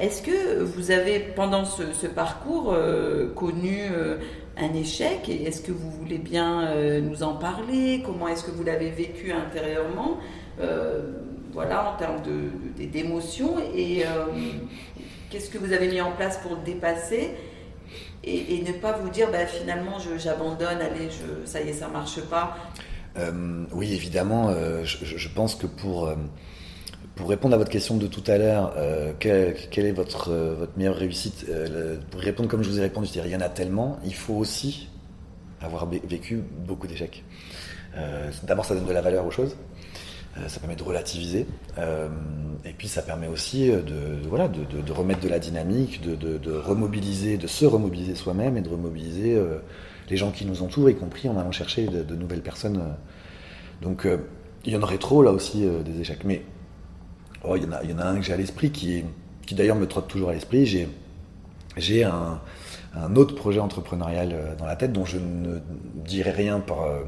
Est-ce 0.00 0.22
que 0.22 0.62
vous 0.62 0.90
avez, 0.90 1.18
pendant 1.18 1.64
ce, 1.64 2.06
parcours, 2.06 2.76
connu 3.34 3.90
un 4.56 4.74
échec 4.74 5.28
et 5.28 5.44
est-ce 5.44 5.62
que 5.62 5.72
vous 5.72 5.90
voulez 5.90 6.18
bien 6.18 6.66
euh, 6.66 7.00
nous 7.00 7.22
en 7.22 7.34
parler? 7.34 8.02
Comment 8.04 8.28
est-ce 8.28 8.44
que 8.44 8.50
vous 8.50 8.64
l'avez 8.64 8.90
vécu 8.90 9.32
intérieurement? 9.32 10.18
Euh, 10.60 11.02
Voilà, 11.52 11.92
en 11.92 11.96
termes 11.96 12.22
d'émotions 12.78 13.56
de, 13.56 13.78
et 13.78 14.06
euh, 14.06 14.26
qu'est-ce 15.30 15.50
que 15.50 15.58
vous 15.58 15.72
avez 15.72 15.88
mis 15.88 16.00
en 16.00 16.12
place 16.12 16.38
pour 16.38 16.56
le 16.56 16.62
dépasser? 16.64 17.30
Et, 18.24 18.62
ne 18.62 18.72
pas 18.72 18.92
vous 18.92 19.10
dire 19.10 19.30
bah, 19.32 19.46
finalement 19.46 19.98
j'abandonne, 20.16 20.80
allez, 20.80 21.08
ça 21.44 21.60
y 21.60 21.70
est, 21.70 21.72
ça 21.72 21.88
marche 21.88 22.20
pas. 22.22 22.56
Oui, 23.72 23.92
évidemment, 23.92 24.54
je, 24.84 25.28
pense 25.28 25.56
que 25.56 25.66
pour 25.66 26.08
pour 27.14 27.28
répondre 27.28 27.54
à 27.54 27.58
votre 27.58 27.70
question 27.70 27.98
de 27.98 28.06
tout 28.06 28.22
à 28.26 28.38
l'heure, 28.38 28.72
euh, 28.76 29.12
quelle, 29.18 29.86
est 29.86 29.92
votre, 29.92 30.30
euh, 30.30 30.66
meilleure 30.76 30.96
réussite 30.96 31.46
euh, 31.50 31.98
Pour 32.10 32.20
répondre 32.20 32.48
comme 32.48 32.62
je 32.62 32.70
vous 32.70 32.78
ai 32.78 32.82
répondu, 32.82 33.08
il 33.14 33.30
y 33.30 33.36
en 33.36 33.40
a 33.40 33.50
tellement, 33.50 33.98
il 34.04 34.14
faut 34.14 34.34
aussi 34.34 34.88
avoir 35.60 35.86
vécu 35.86 36.42
beaucoup 36.66 36.86
d'échecs. 36.86 37.22
D'abord, 38.42 38.64
ça 38.64 38.74
donne 38.74 38.86
de 38.86 38.92
la 38.92 39.02
valeur 39.02 39.24
aux 39.26 39.30
choses. 39.30 39.54
ça 40.48 40.58
permet 40.58 40.74
de 40.74 40.82
relativiser. 40.82 41.46
et 41.78 42.72
puis 42.76 42.88
ça 42.88 43.02
permet 43.02 43.28
aussi 43.28 43.68
de, 43.68 43.80
de, 43.80 44.92
remettre 44.92 45.20
de 45.20 45.28
la 45.28 45.38
dynamique, 45.38 46.00
de, 46.02 46.52
remobiliser, 46.52 47.36
de 47.36 47.46
se 47.46 47.64
remobiliser 47.64 48.16
soi-même 48.16 48.56
et 48.56 48.60
de 48.60 48.68
remobiliser 48.68 49.40
les 50.10 50.16
gens 50.16 50.32
qui 50.32 50.46
nous 50.46 50.62
entourent, 50.62 50.90
y 50.90 50.96
compris 50.96 51.28
en 51.28 51.38
allant 51.38 51.52
chercher 51.52 51.86
de, 51.86 52.16
nouvelles 52.16 52.42
personnes. 52.42 52.96
Donc 53.82 54.08
il 54.64 54.72
y 54.72 54.76
en 54.76 54.82
aurait 54.82 54.98
trop 54.98 55.22
là 55.22 55.30
aussi 55.30 55.64
des 55.84 56.00
échecs. 56.00 56.24
Mais 56.24 56.42
oh, 57.44 57.56
il, 57.56 57.62
y 57.62 57.92
en 57.92 57.98
a, 57.98 58.04
un 58.04 58.16
que 58.16 58.22
j'ai 58.22 58.32
à 58.32 58.36
l'esprit 58.36 58.70
qui, 58.70 59.04
d'ailleurs 59.52 59.76
me 59.76 59.86
trotte 59.86 60.08
toujours 60.08 60.30
à 60.30 60.32
l'esprit. 60.32 60.66
J'ai, 61.76 62.04
un, 62.04 62.40
autre 63.16 63.34
projet 63.34 63.60
entrepreneurial 63.60 64.32
euh, 64.32 64.54
dans 64.56 64.66
la 64.66 64.76
tête 64.76 64.92
dont 64.92 65.06
je 65.06 65.16
ne 65.16 65.58
dirai 65.96 66.30
rien 66.30 66.62
euh, 66.70 67.02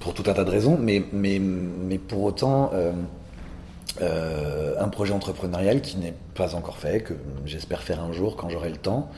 pour 0.00 0.12
tout 0.12 0.24
un 0.26 0.34
tas 0.34 0.44
de 0.44 0.50
raisons, 0.50 0.78
mais 0.78 1.98
pour 1.98 2.22
autant 2.22 2.70
euh, 2.74 2.92
un 4.78 4.88
projet 4.88 5.14
entrepreneurial 5.14 5.80
qui 5.80 5.96
n'est 5.96 6.14
pas 6.34 6.54
encore 6.54 6.78
fait, 6.78 7.00
que 7.00 7.14
j'espère 7.46 7.82
faire 7.82 8.02
un 8.02 8.12
jour 8.12 8.36
quand 8.36 8.50
j'aurai 8.50 8.70
le 8.70 8.76
temps. 8.76 9.10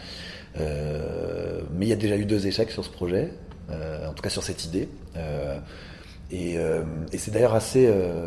mais 0.57 1.87
il 1.87 1.89
y 1.89 1.93
a 1.93 1.97
déjà 1.97 2.17
eu 2.17 2.25
deux 2.25 2.47
échecs 2.47 2.71
sur 2.71 2.85
ce 2.85 2.91
projet, 2.91 3.33
en 3.71 4.13
tout 4.15 4.23
cas 4.23 4.31
sur 4.31 4.45
cette 4.45 4.65
idée. 4.65 4.89
Et, 6.31 6.55
et 7.13 7.19
c'est 7.19 7.31
d'ailleurs 7.31 7.55
assez. 7.55 7.87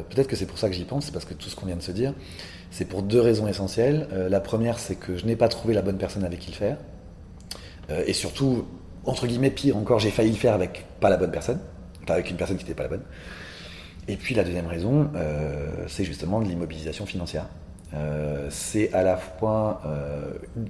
Peut-être 0.10 0.28
que 0.28 0.36
c'est 0.36 0.46
pour 0.46 0.58
ça 0.58 0.70
que 0.70 0.76
j'y 0.76 0.84
pense, 0.84 1.10
parce 1.12 1.26
que 1.26 1.34
tout 1.34 1.50
ce 1.50 1.56
qu'on 1.56 1.66
vient 1.66 1.76
de 1.76 1.82
se 1.82 1.92
dire, 1.92 2.14
c'est 2.74 2.86
pour 2.86 3.04
deux 3.04 3.22
raisons 3.22 3.48
essentielles. 3.48 4.08
Euh, 4.14 4.30
la 4.30 4.40
première, 4.40 4.80
c'est 4.80 4.96
que 4.96 5.16
je 5.16 5.28
n'ai 5.28 5.36
pas 5.36 5.48
trouvé 5.48 5.76
la 5.76 5.84
bonne 5.84 6.00
personne 6.00 6.26
avec 6.26 6.40
qui 6.40 6.50
le 6.50 6.56
faire. 6.56 6.78
Euh, 7.92 8.04
et 8.08 8.14
surtout, 8.14 8.66
entre 9.06 9.28
guillemets, 9.28 9.52
pire 9.52 9.78
encore, 9.78 10.00
j'ai 10.00 10.10
failli 10.10 10.32
le 10.32 10.38
faire 10.38 10.56
avec 10.56 10.84
pas 11.00 11.12
la 11.12 11.18
bonne 11.18 11.30
personne, 11.30 11.60
enfin 12.02 12.16
avec 12.16 12.32
une 12.32 12.36
personne 12.36 12.58
qui 12.58 12.64
n'était 12.64 12.74
pas 12.74 12.84
la 12.84 12.90
bonne. 12.90 13.04
Et 14.08 14.16
puis 14.16 14.34
la 14.34 14.44
deuxième 14.44 14.66
raison, 14.66 15.12
euh, 15.16 15.86
c'est 15.88 16.04
justement 16.04 16.40
l'immobilisation 16.40 17.06
financière. 17.06 17.46
c'est 18.50 18.92
à 18.92 19.04
la 19.04 19.18
fois 19.18 19.84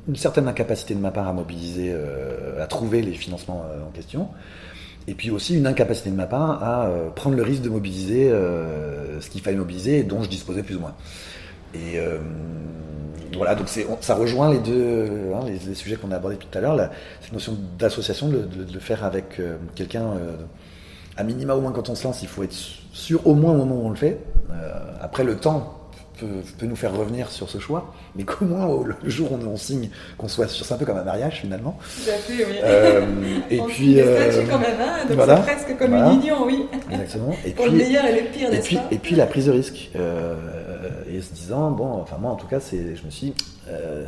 une 0.06 0.18
certaine 0.18 0.50
incapacité 0.50 0.94
de 0.94 1.00
ma 1.00 1.12
part 1.12 1.30
à 1.30 1.34
mobiliser, 1.34 1.96
à 2.60 2.68
trouver 2.68 3.02
les 3.02 3.14
financements 3.14 3.64
en 3.88 3.92
question, 3.92 4.28
et 5.08 5.14
puis 5.14 5.32
aussi 5.32 5.58
une 5.58 5.68
incapacité 5.68 6.10
de 6.10 6.16
ma 6.16 6.26
part 6.26 6.64
à 6.64 6.90
prendre 7.16 7.36
le 7.36 7.44
risque 7.44 7.62
de 7.62 7.70
mobiliser 7.70 8.30
ce 8.30 9.30
qu'il 9.30 9.42
fallait 9.42 9.58
mobiliser 9.58 10.00
et 10.00 10.04
dont 10.04 10.24
je 10.24 10.30
disposais 10.30 10.64
plus 10.64 10.76
ou 10.76 10.80
moins. 10.80 10.96
Et 11.74 11.98
euh, 11.98 12.20
voilà, 13.36 13.56
donc 13.56 13.68
ça 13.68 14.16
rejoint 14.16 14.52
les 14.52 14.60
deux 14.60 15.32
hein, 15.34 15.46
les, 15.48 15.74
sujets 15.74 15.96
qu'on 15.96 16.12
a 16.12 16.18
abordés 16.18 16.38
tout 16.38 16.56
à 16.56 16.62
l'heure, 16.62 16.90
cette 17.22 17.34
notion 17.34 17.58
d'association, 17.80 18.30
de, 18.30 18.48
le 18.72 18.80
faire 18.80 19.04
avec 19.04 19.40
euh, 19.40 19.58
quelqu'un, 19.74 20.04
euh, 20.04 20.36
à 21.18 21.24
minima 21.24 21.56
au 21.56 21.62
moins 21.62 21.72
quand 21.72 21.90
on 21.90 21.96
se 21.96 22.04
lance, 22.04 22.22
il 22.22 22.28
faut 22.28 22.44
être 22.44 22.54
sûr 22.54 23.26
au 23.26 23.34
moins 23.34 23.54
au 23.54 23.58
moment 23.58 23.76
où 23.76 23.86
on 23.86 23.90
le 23.90 23.96
fait. 23.96 24.20
après 25.02 25.24
le 25.24 25.36
temps 25.36 25.80
peut, 26.58 26.66
nous 26.66 26.76
faire 26.76 26.96
revenir 26.96 27.32
sur 27.32 27.50
ce 27.50 27.60
choix, 27.60 27.94
mais 28.16 28.24
qu'au 28.24 28.46
moins 28.46 28.68
le 28.86 29.10
jour 29.10 29.32
où 29.32 29.36
on, 29.36 29.58
signe, 29.58 29.90
qu'on 30.18 30.28
soit 30.28 30.48
sûr, 30.48 30.66
c'est 30.66 30.74
un 30.74 30.78
peu 30.78 30.86
comme 30.86 30.98
un 30.98 31.04
mariage 31.04 31.42
finalement. 31.42 31.78
Tout 31.82 32.10
à 32.10 32.14
fait, 32.14 32.46
oui. 32.46 32.56
Euh, 32.64 33.06
et 33.50 33.60
on 33.60 33.66
puis, 33.66 34.00
euh, 34.00 34.32
hein, 34.52 35.06
donc 35.10 35.20
c'est 35.26 35.42
presque 35.42 35.78
comme 35.78 35.94
une 35.94 36.22
union, 36.22 36.46
oui. 36.46 36.66
Exactement. 36.92 37.36
Et 37.46 37.52
Pour 37.54 37.66
puis, 37.66 37.74
le 37.74 37.78
meilleur 37.78 38.06
et 38.06 38.22
le 38.22 38.28
pire, 38.28 38.50
n'est-ce 38.50 38.76
pas 38.76 38.88
Et 38.92 38.98
puis 38.98 39.16
la 39.16 39.26
prise 39.26 39.48
de 39.48 39.52
risque. 39.52 39.92
Euh, 39.96 40.36
et 41.10 41.22
se 41.22 41.34
disant, 41.34 41.72
bon, 41.72 42.02
enfin 42.02 42.18
moi 42.20 42.32
en 42.32 42.36
tout 42.36 42.48
cas, 42.48 42.60
je 42.60 43.06
me 43.06 43.12
suis 43.12 43.34
euh, 43.70 44.06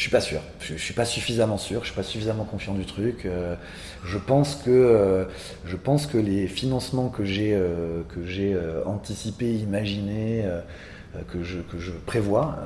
je 0.00 0.04
suis 0.04 0.10
pas 0.10 0.22
sûr. 0.22 0.40
Je, 0.60 0.76
suis 0.76 0.94
pas 0.94 1.04
suffisamment 1.04 1.58
sûr. 1.58 1.80
Je 1.82 1.88
suis 1.88 1.94
pas 1.94 2.02
suffisamment 2.02 2.44
confiant 2.44 2.72
du 2.72 2.86
truc. 2.86 3.26
Euh, 3.26 3.54
je 4.02 4.16
pense 4.16 4.54
que 4.54 4.70
euh, 4.70 5.26
je 5.66 5.76
pense 5.76 6.06
que 6.06 6.16
les 6.16 6.46
financements 6.46 7.10
que 7.10 7.22
j'ai 7.22 7.52
euh, 7.52 8.00
que 8.08 8.24
j'ai 8.24 8.56
anticipés, 8.86 9.52
imaginés, 9.52 10.46
que 11.28 11.42
je 11.42 11.58
que 11.58 11.78
je 11.78 11.92
prévois, 11.92 12.58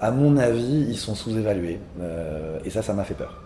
à 0.00 0.10
mon 0.10 0.36
avis, 0.36 0.86
ils 0.88 0.98
sont 0.98 1.14
sous-évalués. 1.14 1.80
et 2.64 2.70
ça, 2.70 2.82
ça 2.82 2.92
m'a 2.94 3.04
fait 3.04 3.14
peur. 3.14 3.42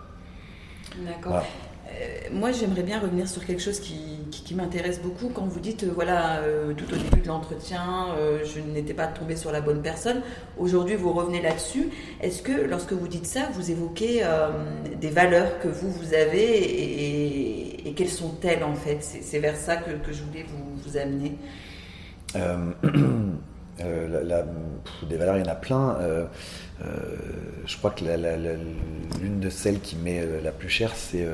D'accord. 1.05 1.43
Euh, 1.89 2.29
moi, 2.31 2.51
j'aimerais 2.51 2.83
bien 2.83 2.99
revenir 2.99 3.27
sur 3.27 3.45
quelque 3.45 3.61
chose 3.61 3.79
qui, 3.79 4.55
m'intéresse 4.55 5.01
beaucoup. 5.01 5.29
Quand 5.29 5.45
vous 5.45 5.59
dites, 5.59 5.83
euh, 5.83 5.91
voilà, 5.93 6.37
euh, 6.37 6.73
tout 6.73 6.85
au 6.85 6.95
début 6.95 7.21
de 7.21 7.27
l'entretien, 7.27 8.07
je 8.43 8.59
n'étais 8.59 8.93
pas 8.93 9.07
tombée 9.07 9.35
sur 9.35 9.51
la 9.51 9.61
bonne 9.61 9.81
personne. 9.81 10.21
Aujourd'hui, 10.57 10.95
vous 10.95 11.11
revenez 11.11 11.41
là-dessus. 11.41 11.89
Est-ce 12.21 12.41
que, 12.41 12.51
lorsque 12.51 12.93
vous 12.93 13.07
dites 13.07 13.25
ça, 13.25 13.49
vous 13.53 13.71
évoquez 13.71 14.23
des 14.99 15.09
valeurs 15.09 15.59
que 15.59 15.67
vous, 15.67 15.91
vous 15.91 16.13
avez 16.13 17.85
et, 17.87 17.93
quelles 17.93 18.09
sont-elles, 18.09 18.63
en 18.63 18.75
fait? 18.75 18.99
C'est 19.01 19.39
vers 19.39 19.55
ça 19.55 19.77
que, 19.77 19.91
je 20.11 20.23
voulais 20.23 20.45
vous, 20.47 20.75
vous 20.83 20.97
amener. 20.97 21.37
des 23.79 25.17
valeurs, 25.17 25.37
il 25.37 25.45
y 25.45 25.47
en 25.47 25.51
a 25.51 25.55
plein. 25.55 25.97
je 27.65 27.77
crois 27.77 27.91
que 27.91 28.03
l'une 29.21 29.39
de 29.39 29.49
celles 29.49 29.79
qui 29.79 29.95
m'est 29.95 30.41
la 30.41 30.51
plus 30.51 30.69
chère, 30.69 30.93
c'est 30.95 31.25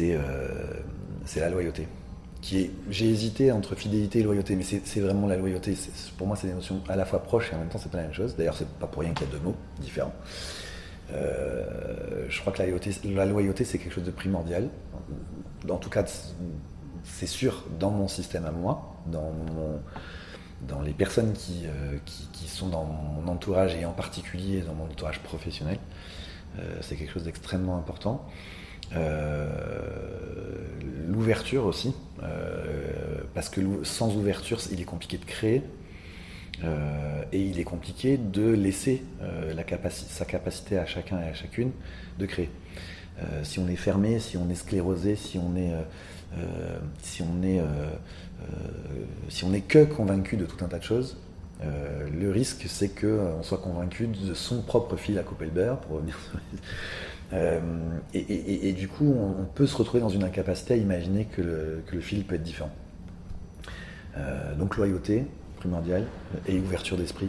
euh, 0.00 0.24
c'est 1.24 1.40
la 1.40 1.50
loyauté. 1.50 1.86
J'ai 2.42 3.10
hésité 3.10 3.52
entre 3.52 3.74
fidélité 3.74 4.20
et 4.20 4.22
loyauté, 4.22 4.56
mais 4.56 4.62
c'est 4.62 5.00
vraiment 5.00 5.26
la 5.26 5.36
loyauté. 5.36 5.76
Pour 6.16 6.26
moi, 6.26 6.36
c'est 6.36 6.46
des 6.46 6.54
notions 6.54 6.80
à 6.88 6.96
la 6.96 7.04
fois 7.04 7.22
proches 7.22 7.52
et 7.52 7.56
en 7.56 7.58
même 7.58 7.68
temps, 7.68 7.78
c'est 7.78 7.90
pas 7.90 7.98
la 7.98 8.04
même 8.04 8.14
chose. 8.14 8.36
D'ailleurs, 8.36 8.56
c'est 8.56 8.68
pas 8.68 8.86
pour 8.86 9.02
rien 9.02 9.12
qu'il 9.12 9.26
y 9.26 9.30
a 9.30 9.32
deux 9.32 9.40
mots 9.40 9.56
différents. 9.80 10.14
Euh, 11.12 12.26
je 12.28 12.40
crois 12.40 12.52
que 12.52 12.58
la 12.58 12.66
loyauté, 12.66 12.94
la 13.04 13.26
loyauté 13.26 13.64
c'est 13.64 13.78
quelque 13.78 13.94
chose 13.94 14.04
de 14.04 14.10
primordial. 14.10 14.68
En 15.68 15.76
tout 15.76 15.90
cas, 15.90 16.04
c'est 17.02 17.26
sûr 17.26 17.64
dans 17.78 17.90
mon 17.90 18.08
système 18.08 18.46
à 18.46 18.52
moi, 18.52 18.96
dans, 19.06 19.32
dans 20.66 20.80
les 20.80 20.92
personnes 20.92 21.32
qui, 21.32 21.62
euh, 21.66 21.98
qui, 22.04 22.28
qui, 22.32 22.48
sont 22.48 22.68
dans 22.68 22.84
mon 22.84 23.30
entourage 23.30 23.74
et 23.76 23.84
en 23.84 23.92
particulier 23.92 24.62
dans 24.62 24.74
mon 24.74 24.84
entourage 24.84 25.20
professionnel. 25.20 25.78
c'est 26.80 26.96
quelque 26.96 27.12
chose 27.12 27.24
d'extrêmement 27.24 27.76
important. 27.76 28.26
Euh, 28.96 29.48
l'ouverture 31.06 31.66
aussi, 31.66 31.94
euh, 32.22 33.20
parce 33.34 33.48
que 33.48 33.60
sans 33.82 34.16
ouverture, 34.16 34.58
il 34.72 34.80
est 34.80 34.84
compliqué 34.84 35.18
de 35.18 35.24
créer. 35.24 35.62
Euh, 36.64 37.22
et 37.30 37.40
il 37.40 37.60
est 37.60 37.64
compliqué 37.64 38.16
de 38.16 38.50
laisser 38.50 39.04
la 39.54 39.62
sa 39.90 40.24
capacité 40.24 40.76
à 40.76 40.86
chacun 40.86 41.20
et 41.20 41.28
à 41.28 41.34
chacune 41.34 41.70
de 42.18 42.26
créer. 42.26 42.50
si 43.44 43.60
on 43.60 43.68
est 43.68 43.76
fermé, 43.76 44.18
si 44.18 44.36
on 44.36 44.50
est 44.50 44.56
sclérosé, 44.56 45.14
si 45.14 45.38
on 45.38 45.54
est, 45.56 45.72
si 49.28 49.44
on 49.44 49.52
est 49.52 49.60
que 49.60 49.84
convaincu 49.84 50.36
de 50.36 50.46
tout 50.46 50.64
un 50.64 50.68
tas 50.68 50.78
de 50.78 50.84
choses, 50.84 51.16
le 51.62 52.30
risque 52.30 52.64
c'est 52.66 52.88
qu'on 52.88 53.42
soit 53.42 53.58
convaincu 53.58 54.06
de 54.06 54.34
son 54.34 54.62
propre 54.62 54.96
fil 54.96 55.18
à 55.18 55.22
couper 55.22 55.46
le 55.46 55.50
beurre, 55.50 55.78
pour 55.78 55.96
revenir 55.96 56.18
sur 56.30 56.38
euh, 57.32 57.60
et, 58.14 58.72
du 58.72 58.88
coup, 58.88 59.06
on, 59.06 59.44
peut 59.44 59.66
se 59.66 59.76
retrouver 59.76 60.00
dans 60.00 60.08
une 60.08 60.24
incapacité 60.24 60.74
à 60.74 60.76
imaginer 60.76 61.26
que 61.26 61.42
le, 61.42 62.00
fil 62.00 62.24
peut 62.24 62.36
être 62.36 62.42
différent. 62.42 62.70
Euh, 64.16 64.54
donc 64.54 64.76
loyauté, 64.76 65.26
primordiale, 65.58 66.06
et 66.46 66.58
ouverture 66.58 66.96
d'esprit. 66.96 67.28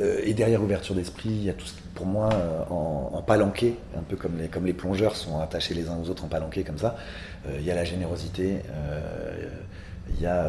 Euh, 0.00 0.20
et 0.24 0.32
derrière 0.32 0.62
ouverture 0.62 0.94
d'esprit, 0.94 1.28
il 1.28 1.44
y 1.44 1.50
a 1.50 1.52
tout 1.52 1.66
ce 1.66 1.74
qui, 1.74 1.82
pour 1.94 2.06
moi, 2.06 2.30
en, 2.70 3.10
en, 3.14 3.22
palanqué, 3.22 3.76
un 3.96 4.02
peu 4.02 4.16
comme 4.16 4.38
les, 4.38 4.48
comme 4.48 4.64
les 4.64 4.72
plongeurs 4.72 5.16
sont 5.16 5.40
attachés 5.40 5.74
les 5.74 5.88
uns 5.88 5.98
aux 5.98 6.08
autres 6.08 6.24
en 6.24 6.28
palanqué 6.28 6.62
comme 6.62 6.78
ça, 6.78 6.96
il 7.52 7.64
y 7.64 7.70
a 7.70 7.74
la 7.74 7.84
générosité, 7.84 8.58
il 10.14 10.20
y 10.20 10.26
a... 10.26 10.48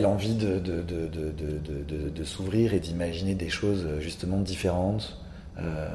l'envie 0.00 0.34
de, 0.34 2.24
s'ouvrir 2.24 2.74
et 2.74 2.80
d'imaginer 2.80 3.34
des 3.34 3.48
choses 3.48 3.86
justement 4.00 4.38
différentes, 4.38 5.18
euh, 5.58 5.88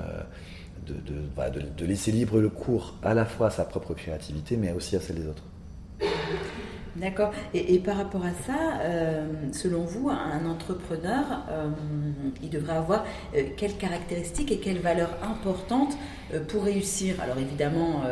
de, 0.87 1.85
laisser 1.85 2.11
libre 2.11 2.39
le 2.39 2.49
cours 2.49 2.95
à 3.03 3.13
la 3.13 3.25
fois 3.25 3.47
à 3.47 3.51
sa 3.51 3.65
propre 3.65 3.93
créativité, 3.93 4.57
mais 4.57 4.71
aussi 4.71 4.95
à 4.95 4.99
celle 4.99 5.17
des 5.17 5.27
autres. 5.27 5.43
D'accord. 6.99 7.31
Et, 7.53 7.79
par 7.79 7.97
rapport 7.97 8.23
à 8.25 8.33
ça, 8.45 8.81
euh, 8.81 9.25
selon 9.53 9.83
vous, 9.83 10.09
un 10.09 10.45
entrepreneur, 10.45 11.43
euh, 11.49 11.69
il 12.43 12.49
devrait 12.49 12.75
avoir 12.75 13.05
euh, 13.35 13.43
quelles 13.55 13.77
caractéristiques 13.77 14.51
et 14.51 14.57
quelles 14.57 14.79
valeurs 14.79 15.15
importantes 15.23 15.95
pour 16.47 16.63
réussir? 16.63 17.15
Alors 17.21 17.37
évidemment, 17.39 18.03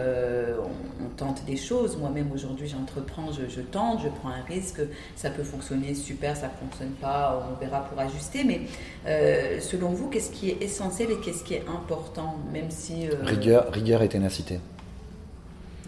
on, 1.03 1.09
tente 1.17 1.45
des 1.45 1.57
choses. 1.57 1.97
Moi-même 1.97 2.31
aujourd'hui, 2.31 2.67
j'entreprends, 2.67 3.31
je, 3.31 3.61
tente, 3.61 4.01
je 4.03 4.09
prends 4.09 4.29
un 4.29 4.43
risque. 4.47 4.81
Ça 5.15 5.29
peut 5.29 5.43
fonctionner 5.43 5.93
super, 5.93 6.35
ça 6.35 6.47
ne 6.47 6.67
fonctionne 6.67 6.93
pas, 6.93 7.47
on 7.51 7.59
verra 7.63 7.81
pour 7.81 7.99
ajuster. 7.99 8.43
Mais 8.43 8.61
selon 9.59 9.89
vous, 9.89 10.09
qu'est-ce 10.09 10.31
qui 10.31 10.49
est 10.49 10.63
essentiel 10.63 11.11
et 11.11 11.17
qu'est-ce 11.17 11.43
qui 11.43 11.53
est 11.53 11.65
important, 11.67 12.37
même 12.51 12.71
si 12.71 13.07
rigueur, 13.21 13.71
rigueur 13.71 14.01
et 14.01 14.09
ténacité. 14.09 14.59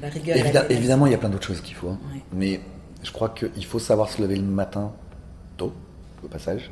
La 0.02 0.10
rigueur 0.10 0.38
évidemment, 0.70 1.08
il 1.08 1.12
y 1.12 1.16
a 1.16 1.18
plein 1.18 1.30
d'autres 1.30 1.48
choses 1.48 1.62
qu'il 1.62 1.76
faut. 1.76 1.90
Hein. 1.90 2.00
Mais 2.32 2.60
je 3.04 3.12
crois 3.12 3.30
qu'il 3.30 3.66
faut 3.66 3.80
savoir 3.80 4.10
se 4.10 4.22
lever 4.22 4.36
le 4.36 4.44
matin 4.44 4.92
tôt, 5.58 5.74
au 6.24 6.28
passage, 6.28 6.72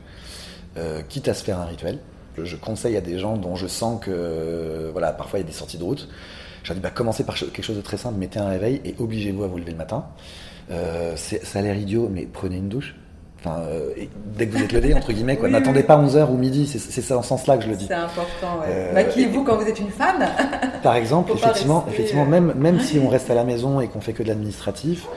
euh, 0.77 1.01
quitte 1.07 1.27
à 1.27 1.33
se 1.33 1.43
faire 1.43 1.59
un 1.59 1.65
rituel. 1.65 1.99
Je, 2.37 2.55
conseille 2.55 2.95
à 2.95 3.01
des 3.01 3.17
gens 3.17 3.35
dont 3.35 3.55
je 3.55 3.65
sens 3.65 3.99
que, 3.99 4.11
euh, 4.11 4.89
voilà, 4.91 5.11
parfois 5.11 5.39
il 5.39 5.41
y 5.41 5.45
a 5.45 5.47
des 5.47 5.53
sorties 5.53 5.77
de 5.77 5.83
route. 5.83 6.07
Je 6.63 6.69
leur 6.69 6.75
dis, 6.75 6.81
bah, 6.81 6.91
commencez 6.91 7.23
par 7.23 7.35
quelque 7.35 7.63
chose 7.63 7.77
de 7.77 7.81
très 7.81 7.97
simple, 7.97 8.19
mettez 8.19 8.39
un 8.39 8.49
réveil 8.49 8.81
et 8.85 8.93
obligez-vous 8.99 9.43
à 9.43 9.47
vous 9.47 9.57
lever 9.57 9.71
le 9.71 9.77
matin. 9.77 10.05
ça 10.69 11.59
a 11.59 11.61
l'air 11.61 11.75
idiot, 11.75 12.09
mais 12.11 12.27
prenez 12.31 12.57
une 12.57 12.69
douche. 12.69 12.95
Enfin, 13.39 13.63
dès 14.35 14.47
que 14.47 14.57
vous 14.57 14.63
êtes 14.63 14.73
levé, 14.73 14.93
entre 14.93 15.13
guillemets. 15.13 15.39
N'attendez 15.49 15.83
pas 15.83 15.97
11h 15.97 16.29
ou 16.29 16.37
midi, 16.37 16.67
c'est 16.67 17.01
ça 17.01 17.17
en 17.17 17.21
ce 17.21 17.29
sens-là 17.29 17.57
que 17.57 17.63
je 17.63 17.69
le 17.69 17.75
dis. 17.75 17.85
C'est 17.87 17.93
important, 17.93 18.59
ouais. 18.61 18.91
Maquillez-vous 18.93 19.43
quand 19.43 19.55
vous 19.55 19.67
êtes 19.67 19.79
une 19.79 19.91
femme. 19.91 20.27
Par 20.83 20.95
exemple, 20.95 21.31
effectivement, 21.33 21.85
effectivement 21.87 22.25
même, 22.25 22.53
même 22.55 22.79
si 22.79 22.99
on 22.99 23.07
reste 23.07 23.29
à 23.31 23.35
la 23.35 23.43
maison 23.43 23.79
et 23.79 23.87
qu'on 23.87 24.01
fait 24.01 24.13
que 24.13 24.23
de 24.23 24.27
l'administratif, 24.27 25.07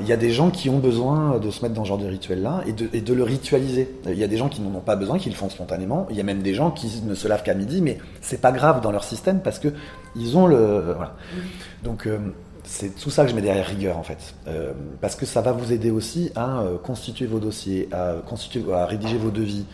il 0.00 0.06
y 0.06 0.12
a 0.12 0.16
des 0.16 0.30
gens 0.30 0.50
qui 0.50 0.68
ont 0.68 0.78
besoin 0.78 1.38
de 1.38 1.50
se 1.50 1.62
mettre 1.62 1.74
dans 1.74 1.84
ce 1.84 1.88
genre 1.88 1.98
de 1.98 2.06
rituel-là 2.06 2.62
et 2.66 2.72
de, 3.00 3.14
le 3.14 3.22
ritualiser. 3.22 3.88
Il 4.06 4.18
y 4.18 4.24
a 4.24 4.26
des 4.26 4.36
gens 4.36 4.48
qui 4.48 4.60
n'en 4.60 4.76
ont 4.76 4.82
pas 4.82 4.96
besoin, 4.96 5.18
qui 5.18 5.28
le 5.28 5.34
font 5.34 5.48
spontanément. 5.48 6.06
Il 6.10 6.16
y 6.16 6.20
a 6.20 6.24
même 6.24 6.42
des 6.42 6.54
gens 6.54 6.70
qui 6.70 7.02
ne 7.04 7.14
se 7.14 7.28
lavent 7.28 7.42
qu'à 7.42 7.54
midi, 7.54 7.80
mais 7.80 7.98
c'est 8.20 8.40
pas 8.40 8.52
grave 8.52 8.80
dans 8.80 8.90
leur 8.90 9.04
système 9.04 9.40
parce 9.40 9.58
que 9.58 9.68
ils 10.16 10.36
ont 10.36 10.46
le. 10.46 10.94
Voilà. 10.96 11.16
Donc 11.82 12.06
euh, 12.06 12.18
c'est 12.64 12.96
tout 12.96 13.10
ça 13.10 13.24
que 13.24 13.30
je 13.30 13.34
mets 13.34 13.42
derrière 13.42 13.66
rigueur 13.66 13.98
en 13.98 14.02
fait, 14.02 14.34
euh, 14.48 14.72
parce 15.00 15.16
que 15.16 15.26
ça 15.26 15.40
va 15.42 15.52
vous 15.52 15.72
aider 15.72 15.90
aussi 15.90 16.30
à 16.34 16.60
euh, 16.60 16.78
constituer 16.78 17.26
vos 17.26 17.38
dossiers, 17.38 17.88
à 17.92 18.14
constituer, 18.26 18.62
à 18.72 18.86
rédiger 18.86 19.18
vos 19.18 19.30
devis, 19.30 19.66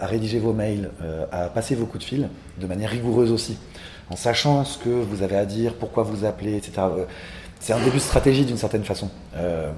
à 0.00 0.06
rédiger 0.06 0.38
vos 0.38 0.54
mails, 0.54 0.90
à 1.30 1.48
passer 1.48 1.74
vos 1.74 1.84
coups 1.84 2.02
de 2.02 2.08
fil 2.08 2.28
de 2.58 2.66
manière 2.66 2.88
rigoureuse 2.88 3.30
aussi, 3.30 3.58
en 4.08 4.16
sachant 4.16 4.64
ce 4.64 4.78
que 4.78 4.88
vous 4.88 5.22
avez 5.22 5.36
à 5.36 5.44
dire, 5.44 5.74
pourquoi 5.74 6.04
vous 6.04 6.24
appelez, 6.24 6.56
etc 6.56 6.86
c'est 7.60 7.72
un 7.72 7.80
début 7.80 7.96
de 7.96 8.02
stratégie 8.02 8.44
d'une 8.44 8.58
certaine 8.58 8.84
façon. 8.84 9.10
Euh, 9.36 9.70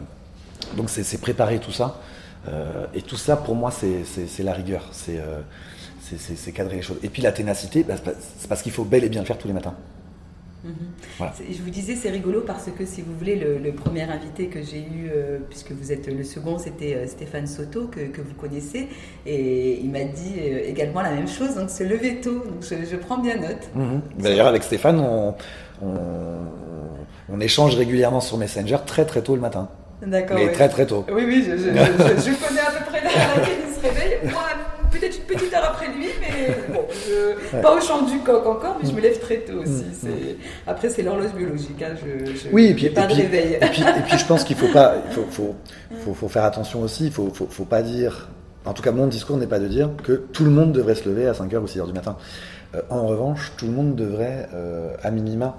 donc 0.76 0.90
c'est 0.90 1.20
préparer 1.20 1.58
tout 1.58 1.72
ça. 1.72 2.00
Euh, 2.48 2.86
et 2.94 3.02
tout 3.02 3.16
ça, 3.16 3.36
pour 3.36 3.54
moi, 3.54 3.70
c'est 3.70 4.42
la 4.42 4.52
rigueur. 4.52 4.90
Euh, 5.08 5.40
c'est 6.16 6.52
cadrer 6.52 6.76
les 6.76 6.82
choses. 6.82 6.98
Et 7.02 7.08
puis 7.08 7.22
la 7.22 7.32
ténacité, 7.32 7.84
bah, 7.84 7.94
c'est 8.38 8.48
parce 8.48 8.62
qu'il 8.62 8.72
faut 8.72 8.84
bel 8.84 9.04
et 9.04 9.08
bien 9.08 9.20
le 9.20 9.26
faire 9.26 9.38
tous 9.38 9.48
les 9.48 9.54
matins. 9.54 9.74
Mhm. 10.64 11.28
Je 11.50 11.62
vous 11.62 11.70
disais, 11.70 11.96
c'est 11.96 12.10
rigolo 12.10 12.42
parce 12.46 12.68
que 12.76 12.84
si 12.84 13.02
vous 13.02 13.14
voulez, 13.16 13.36
le, 13.36 13.72
premier 13.72 14.02
invité 14.02 14.46
que 14.46 14.62
j'ai 14.62 14.80
eu, 14.80 15.10
puisque 15.48 15.72
vous 15.72 15.92
êtes 15.92 16.06
le 16.06 16.22
second, 16.24 16.58
c'était 16.58 17.06
Stéphane 17.06 17.46
Soto, 17.46 17.86
que, 17.86 18.20
vous 18.20 18.34
connaissez, 18.34 18.88
et 19.26 19.80
il 19.80 19.90
m'a 19.90 20.04
dit 20.04 20.34
également 20.38 21.00
la 21.00 21.12
même 21.12 21.28
chose, 21.28 21.54
donc 21.54 21.70
se 21.70 21.82
lever 21.82 22.20
tôt. 22.20 22.44
Donc 22.44 22.62
je, 22.62 22.96
prends 22.96 23.18
bien 23.18 23.36
note. 23.36 23.70
Mhm. 23.74 24.02
D'ailleurs, 24.18 24.48
avec 24.48 24.62
Stéphane, 24.62 25.00
on, 25.00 25.34
on 27.32 27.40
échange 27.40 27.76
régulièrement 27.76 28.20
sur 28.20 28.36
Messenger 28.36 28.78
très 28.86 29.04
très 29.04 29.22
tôt 29.22 29.34
le 29.34 29.40
matin. 29.40 29.68
D'accord. 30.06 30.36
Mais 30.38 30.50
très 30.52 30.68
très 30.68 30.86
tôt. 30.86 31.04
Oui, 31.12 31.24
oui, 31.26 31.44
je, 31.44 31.56
connais 32.46 32.60
à 32.60 32.70
peu 32.70 32.84
près 32.86 33.02
l'heure 33.02 33.12
à 33.12 33.38
laquelle 33.38 33.58
il 33.68 33.74
se 33.74 33.80
réveille. 33.80 34.18
Moi, 34.30 34.42
peut-être 34.90 35.18
une 35.18 35.24
petite 35.24 35.52
heure 35.52 35.64
après 35.64 35.88
lui, 35.88 36.06
pas 37.62 37.76
au 37.76 37.80
champ 37.80 38.02
du 38.02 38.18
coq 38.20 38.46
encore, 38.46 38.78
mais 38.82 38.88
je 38.88 38.94
me 38.94 39.00
lève 39.00 39.18
très 39.18 39.38
tôt 39.38 39.58
aussi. 39.62 39.84
Mm, 40.02 40.08
mm. 40.08 40.36
Après, 40.66 40.88
c'est 40.88 41.02
l'horloge 41.02 41.32
biologique. 41.32 41.82
Hein. 41.82 41.94
Je, 41.96 42.48
oui, 42.52 42.66
et 42.66 42.74
puis, 42.74 42.90
pas 42.90 43.06
de 43.06 43.14
réveil. 43.14 43.54
Et 43.54 43.66
puis, 43.66 43.82
et 43.82 44.02
puis, 44.06 44.18
je 44.18 44.26
pense 44.26 44.44
qu'il 44.44 44.56
faut 44.56 44.72
pas, 44.72 44.96
faut, 45.10 45.26
faut, 45.30 45.54
faut, 46.04 46.14
faut, 46.14 46.28
faire 46.28 46.44
attention 46.44 46.82
aussi. 46.82 47.06
Il 47.06 47.12
faut, 47.12 47.30
faut, 47.32 47.46
faut 47.50 47.64
pas 47.64 47.82
dire. 47.82 48.28
En 48.64 48.74
tout 48.74 48.82
cas, 48.82 48.92
mon 48.92 49.06
discours 49.06 49.38
n'est 49.38 49.46
pas 49.46 49.58
de 49.58 49.68
dire 49.68 49.90
que 50.02 50.12
tout 50.12 50.44
le 50.44 50.50
monde 50.50 50.72
devrait 50.72 50.94
se 50.94 51.08
lever 51.08 51.26
à 51.26 51.32
5h 51.32 51.56
ou 51.56 51.66
6h 51.66 51.86
du 51.86 51.92
matin. 51.92 52.16
Euh, 52.74 52.82
en 52.90 53.06
revanche, 53.06 53.52
tout 53.56 53.66
le 53.66 53.72
monde 53.72 53.96
devrait, 53.96 54.48
euh, 54.54 54.94
à 55.02 55.10
minima, 55.10 55.56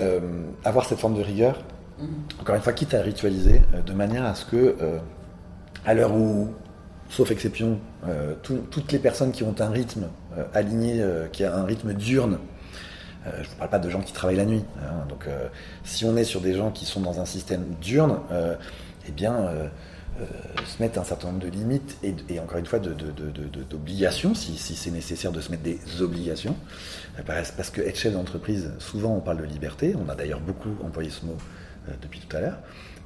euh, 0.00 0.20
avoir 0.64 0.86
cette 0.86 0.98
forme 0.98 1.16
de 1.16 1.22
rigueur, 1.22 1.62
encore 2.40 2.54
une 2.54 2.62
fois, 2.62 2.72
quitte 2.72 2.94
à 2.94 3.02
ritualiser, 3.02 3.60
de 3.84 3.92
manière 3.92 4.24
à 4.24 4.34
ce 4.34 4.46
que, 4.46 4.74
à 5.84 5.92
l'heure 5.92 6.14
où, 6.14 6.48
sauf 7.10 7.30
exception, 7.30 7.78
toutes 8.42 8.92
les 8.92 8.98
personnes 8.98 9.32
qui 9.32 9.42
ont 9.42 9.54
un 9.58 9.68
rythme 9.68 10.08
aligné, 10.54 11.04
qui 11.32 11.44
a 11.44 11.54
un 11.54 11.64
rythme 11.64 11.92
diurne, 11.92 12.38
je 13.26 13.50
ne 13.50 13.54
parle 13.58 13.70
pas 13.70 13.78
de 13.78 13.90
gens 13.90 14.00
qui 14.00 14.14
travaillent 14.14 14.38
la 14.38 14.46
nuit. 14.46 14.64
Hein, 14.78 15.04
donc, 15.08 15.26
si 15.84 16.06
on 16.06 16.16
est 16.16 16.24
sur 16.24 16.40
des 16.40 16.54
gens 16.54 16.70
qui 16.70 16.86
sont 16.86 17.00
dans 17.00 17.20
un 17.20 17.26
système 17.26 17.64
diurne, 17.80 18.20
eh 19.06 19.12
bien, 19.12 19.50
se 20.66 20.82
mettre 20.82 20.98
un 20.98 21.04
certain 21.04 21.28
nombre 21.28 21.40
de 21.40 21.48
limites 21.48 21.98
et, 22.02 22.40
encore 22.40 22.58
une 22.58 22.66
fois 22.66 22.78
d'obligations, 22.78 24.34
si, 24.34 24.56
si 24.56 24.74
c'est 24.74 24.90
nécessaire 24.90 25.32
de 25.32 25.40
se 25.40 25.50
mettre 25.50 25.62
des 25.62 25.78
obligations. 26.00 26.56
Parce 27.26 27.70
que 27.70 27.80
être 27.80 27.98
chef 27.98 28.12
d'entreprise, 28.12 28.72
souvent 28.78 29.14
on 29.16 29.20
parle 29.20 29.38
de 29.38 29.44
liberté, 29.44 29.94
on 29.96 30.08
a 30.08 30.14
d'ailleurs 30.14 30.40
beaucoup 30.40 30.74
employé 30.84 31.10
ce 31.10 31.26
mot 31.26 31.36
euh, 31.88 31.92
depuis 32.02 32.20
tout 32.20 32.36
à 32.36 32.40
l'heure, 32.40 32.58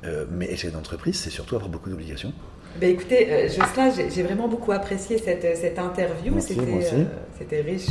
euh, 0.04 0.26
mais 0.30 0.50
être 0.50 0.58
chef 0.58 0.72
d'entreprise, 0.72 1.18
c'est 1.18 1.30
surtout 1.30 1.56
avoir 1.56 1.70
beaucoup 1.70 1.90
d'obligations. 1.90 2.32
Ben 2.80 2.90
écoutez, 2.90 3.28
euh, 3.30 3.48
Jocelyn, 3.48 3.90
j'ai 4.10 4.22
vraiment 4.22 4.48
beaucoup 4.48 4.72
apprécié 4.72 5.18
cette, 5.18 5.56
cette 5.56 5.78
interview. 5.78 6.34
C'était 6.40 7.60
riche 7.60 7.90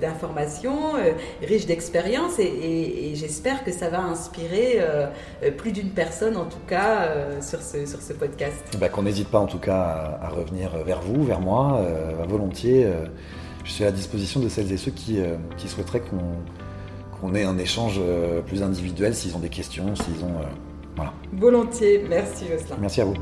d'informations, 0.00 0.94
riche 1.42 1.66
d'expériences 1.66 2.38
et, 2.38 3.12
j'espère 3.14 3.64
que 3.64 3.72
ça 3.72 3.90
va 3.90 4.00
inspirer 4.00 4.80
plus 5.58 5.72
d'une 5.72 5.90
personne 5.90 6.36
en 6.36 6.46
tout 6.46 6.64
cas 6.66 7.10
sur, 7.40 7.60
ce, 7.60 7.84
sur 7.84 8.00
ce 8.00 8.12
podcast. 8.14 8.56
Ben, 8.78 8.88
Qu'on 8.88 9.02
n'hésite 9.02 9.28
pas 9.28 9.38
en 9.38 9.46
tout 9.46 9.58
cas 9.58 10.18
à, 10.22 10.28
revenir 10.28 10.76
vers 10.84 11.02
vous, 11.02 11.24
vers 11.24 11.40
moi, 11.40 11.84
volontiers 12.26 12.86
je 13.64 13.72
suis 13.72 13.84
à 13.84 13.86
la 13.86 13.92
disposition 13.92 14.40
de 14.40 14.48
celles 14.48 14.72
et 14.72 14.76
ceux 14.76 14.90
qui, 14.90 15.20
euh, 15.20 15.36
souhaiteraient 15.66 16.02
qu'on 17.20 17.34
ait 17.34 17.44
un 17.44 17.58
échange 17.58 18.00
euh, 18.00 18.40
plus 18.40 18.62
individuel 18.62 19.14
s'ils 19.14 19.36
ont 19.36 19.40
des 19.40 19.48
questions, 19.48 19.94
s'ils 19.94 20.24
ont. 20.24 20.40
Euh, 20.40 20.46
voilà. 20.96 21.12
Volontiers, 21.32 22.04
merci 22.08 22.46
Jocelyn. 22.48 22.76
Merci 22.80 23.00
à 23.00 23.04
vous. 23.04 23.14